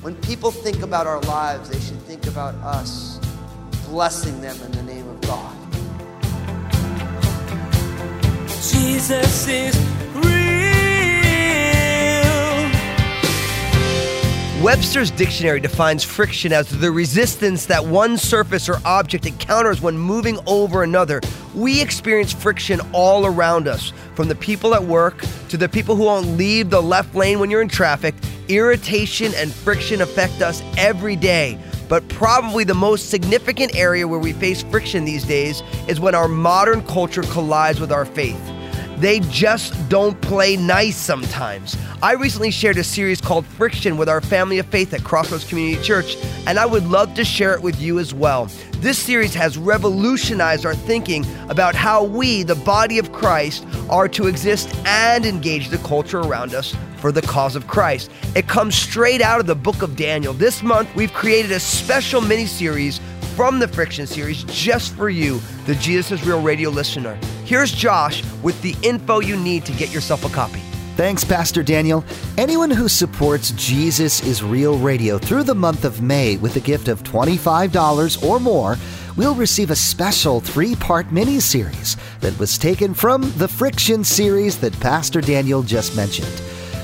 when 0.00 0.16
people 0.22 0.50
think 0.50 0.80
about 0.80 1.06
our 1.06 1.20
lives, 1.20 1.68
they 1.68 1.80
should 1.80 2.00
think 2.02 2.26
about 2.26 2.54
us 2.54 3.18
blessing 3.86 4.40
them 4.40 4.56
in 4.62 4.72
the 4.72 4.82
name 4.84 5.06
of 5.06 5.20
God. 5.20 5.56
Jesus 8.62 9.46
is 9.46 9.99
Webster's 14.62 15.10
dictionary 15.10 15.58
defines 15.58 16.04
friction 16.04 16.52
as 16.52 16.68
the 16.68 16.92
resistance 16.92 17.64
that 17.64 17.82
one 17.82 18.18
surface 18.18 18.68
or 18.68 18.76
object 18.84 19.24
encounters 19.24 19.80
when 19.80 19.96
moving 19.96 20.38
over 20.46 20.82
another. 20.82 21.22
We 21.54 21.80
experience 21.80 22.34
friction 22.34 22.78
all 22.92 23.24
around 23.24 23.66
us, 23.66 23.90
from 24.14 24.28
the 24.28 24.34
people 24.34 24.74
at 24.74 24.84
work 24.84 25.24
to 25.48 25.56
the 25.56 25.66
people 25.66 25.96
who 25.96 26.02
won't 26.02 26.36
leave 26.36 26.68
the 26.68 26.82
left 26.82 27.14
lane 27.14 27.40
when 27.40 27.50
you're 27.50 27.62
in 27.62 27.70
traffic. 27.70 28.14
Irritation 28.48 29.32
and 29.34 29.50
friction 29.50 30.02
affect 30.02 30.42
us 30.42 30.62
every 30.76 31.16
day. 31.16 31.58
But 31.88 32.06
probably 32.08 32.64
the 32.64 32.74
most 32.74 33.08
significant 33.08 33.74
area 33.74 34.06
where 34.06 34.20
we 34.20 34.34
face 34.34 34.62
friction 34.64 35.06
these 35.06 35.24
days 35.24 35.62
is 35.88 36.00
when 36.00 36.14
our 36.14 36.28
modern 36.28 36.84
culture 36.84 37.22
collides 37.22 37.80
with 37.80 37.90
our 37.90 38.04
faith. 38.04 38.38
They 39.00 39.20
just 39.20 39.88
don't 39.88 40.20
play 40.20 40.58
nice 40.58 40.94
sometimes. 40.94 41.74
I 42.02 42.12
recently 42.12 42.50
shared 42.50 42.76
a 42.76 42.84
series 42.84 43.18
called 43.18 43.46
Friction 43.46 43.96
with 43.96 44.10
our 44.10 44.20
family 44.20 44.58
of 44.58 44.66
faith 44.66 44.92
at 44.92 45.02
Crossroads 45.04 45.48
Community 45.48 45.82
Church, 45.82 46.18
and 46.46 46.58
I 46.58 46.66
would 46.66 46.86
love 46.86 47.14
to 47.14 47.24
share 47.24 47.54
it 47.54 47.62
with 47.62 47.80
you 47.80 47.98
as 47.98 48.12
well. 48.12 48.50
This 48.76 48.98
series 48.98 49.32
has 49.32 49.56
revolutionized 49.56 50.66
our 50.66 50.74
thinking 50.74 51.24
about 51.48 51.74
how 51.74 52.04
we, 52.04 52.42
the 52.42 52.56
body 52.56 52.98
of 52.98 53.10
Christ, 53.10 53.66
are 53.88 54.06
to 54.08 54.26
exist 54.26 54.70
and 54.84 55.24
engage 55.24 55.70
the 55.70 55.78
culture 55.78 56.20
around 56.20 56.52
us 56.52 56.76
for 56.98 57.10
the 57.10 57.22
cause 57.22 57.56
of 57.56 57.66
Christ. 57.66 58.10
It 58.36 58.48
comes 58.48 58.74
straight 58.74 59.22
out 59.22 59.40
of 59.40 59.46
the 59.46 59.54
book 59.54 59.80
of 59.80 59.96
Daniel. 59.96 60.34
This 60.34 60.62
month, 60.62 60.94
we've 60.94 61.14
created 61.14 61.52
a 61.52 61.60
special 61.60 62.20
mini 62.20 62.44
series 62.44 63.00
from 63.34 63.60
the 63.60 63.68
Friction 63.68 64.06
series 64.06 64.44
just 64.44 64.94
for 64.94 65.08
you, 65.08 65.40
the 65.64 65.74
Jesus 65.76 66.20
is 66.20 66.26
Real 66.26 66.42
radio 66.42 66.68
listener. 66.68 67.18
Here's 67.50 67.72
Josh 67.72 68.22
with 68.44 68.62
the 68.62 68.76
info 68.80 69.18
you 69.18 69.34
need 69.34 69.64
to 69.64 69.72
get 69.72 69.92
yourself 69.92 70.24
a 70.24 70.28
copy. 70.28 70.60
Thanks, 70.94 71.24
Pastor 71.24 71.64
Daniel. 71.64 72.04
Anyone 72.38 72.70
who 72.70 72.86
supports 72.86 73.50
Jesus 73.56 74.22
is 74.22 74.44
Real 74.44 74.78
Radio 74.78 75.18
through 75.18 75.42
the 75.42 75.56
month 75.56 75.84
of 75.84 76.00
May 76.00 76.36
with 76.36 76.54
a 76.54 76.60
gift 76.60 76.86
of 76.86 77.02
$25 77.02 78.24
or 78.24 78.38
more 78.38 78.76
will 79.16 79.34
receive 79.34 79.72
a 79.72 79.74
special 79.74 80.38
three 80.38 80.76
part 80.76 81.10
mini 81.10 81.40
series 81.40 81.96
that 82.20 82.38
was 82.38 82.56
taken 82.56 82.94
from 82.94 83.22
the 83.36 83.48
Friction 83.48 84.04
series 84.04 84.56
that 84.58 84.78
Pastor 84.78 85.20
Daniel 85.20 85.64
just 85.64 85.96
mentioned. 85.96 86.40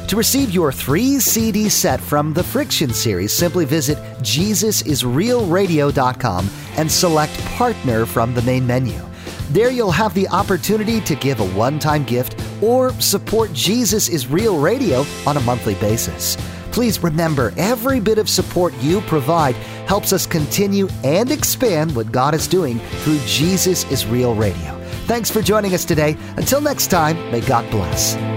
To 0.08 0.16
receive 0.16 0.50
your 0.50 0.72
three 0.72 1.20
CD 1.20 1.68
set 1.68 2.00
from 2.00 2.32
the 2.32 2.42
Friction 2.42 2.92
series, 2.92 3.32
simply 3.32 3.66
visit 3.66 3.98
JesusIsRealRadio.com 4.18 6.50
and 6.76 6.90
select 6.90 7.38
Partner 7.54 8.04
from 8.04 8.34
the 8.34 8.42
main 8.42 8.66
menu. 8.66 9.05
There 9.50 9.70
you'll 9.70 9.92
have 9.92 10.12
the 10.14 10.28
opportunity 10.28 11.00
to 11.02 11.14
give 11.14 11.40
a 11.40 11.48
one 11.50 11.78
time 11.78 12.04
gift 12.04 12.40
or 12.62 12.92
support 13.00 13.52
Jesus 13.52 14.08
is 14.08 14.26
Real 14.26 14.58
Radio 14.58 15.04
on 15.26 15.36
a 15.36 15.40
monthly 15.40 15.74
basis. 15.76 16.36
Please 16.72 17.02
remember 17.02 17.54
every 17.56 18.00
bit 18.00 18.18
of 18.18 18.28
support 18.28 18.74
you 18.80 19.00
provide 19.02 19.54
helps 19.86 20.12
us 20.12 20.26
continue 20.26 20.88
and 21.04 21.30
expand 21.30 21.94
what 21.94 22.12
God 22.12 22.34
is 22.34 22.46
doing 22.46 22.78
through 23.02 23.20
Jesus 23.24 23.90
is 23.90 24.04
Real 24.04 24.34
Radio. 24.34 24.78
Thanks 25.06 25.30
for 25.30 25.40
joining 25.40 25.72
us 25.72 25.84
today. 25.84 26.16
Until 26.36 26.60
next 26.60 26.88
time, 26.88 27.16
may 27.30 27.40
God 27.40 27.70
bless. 27.70 28.35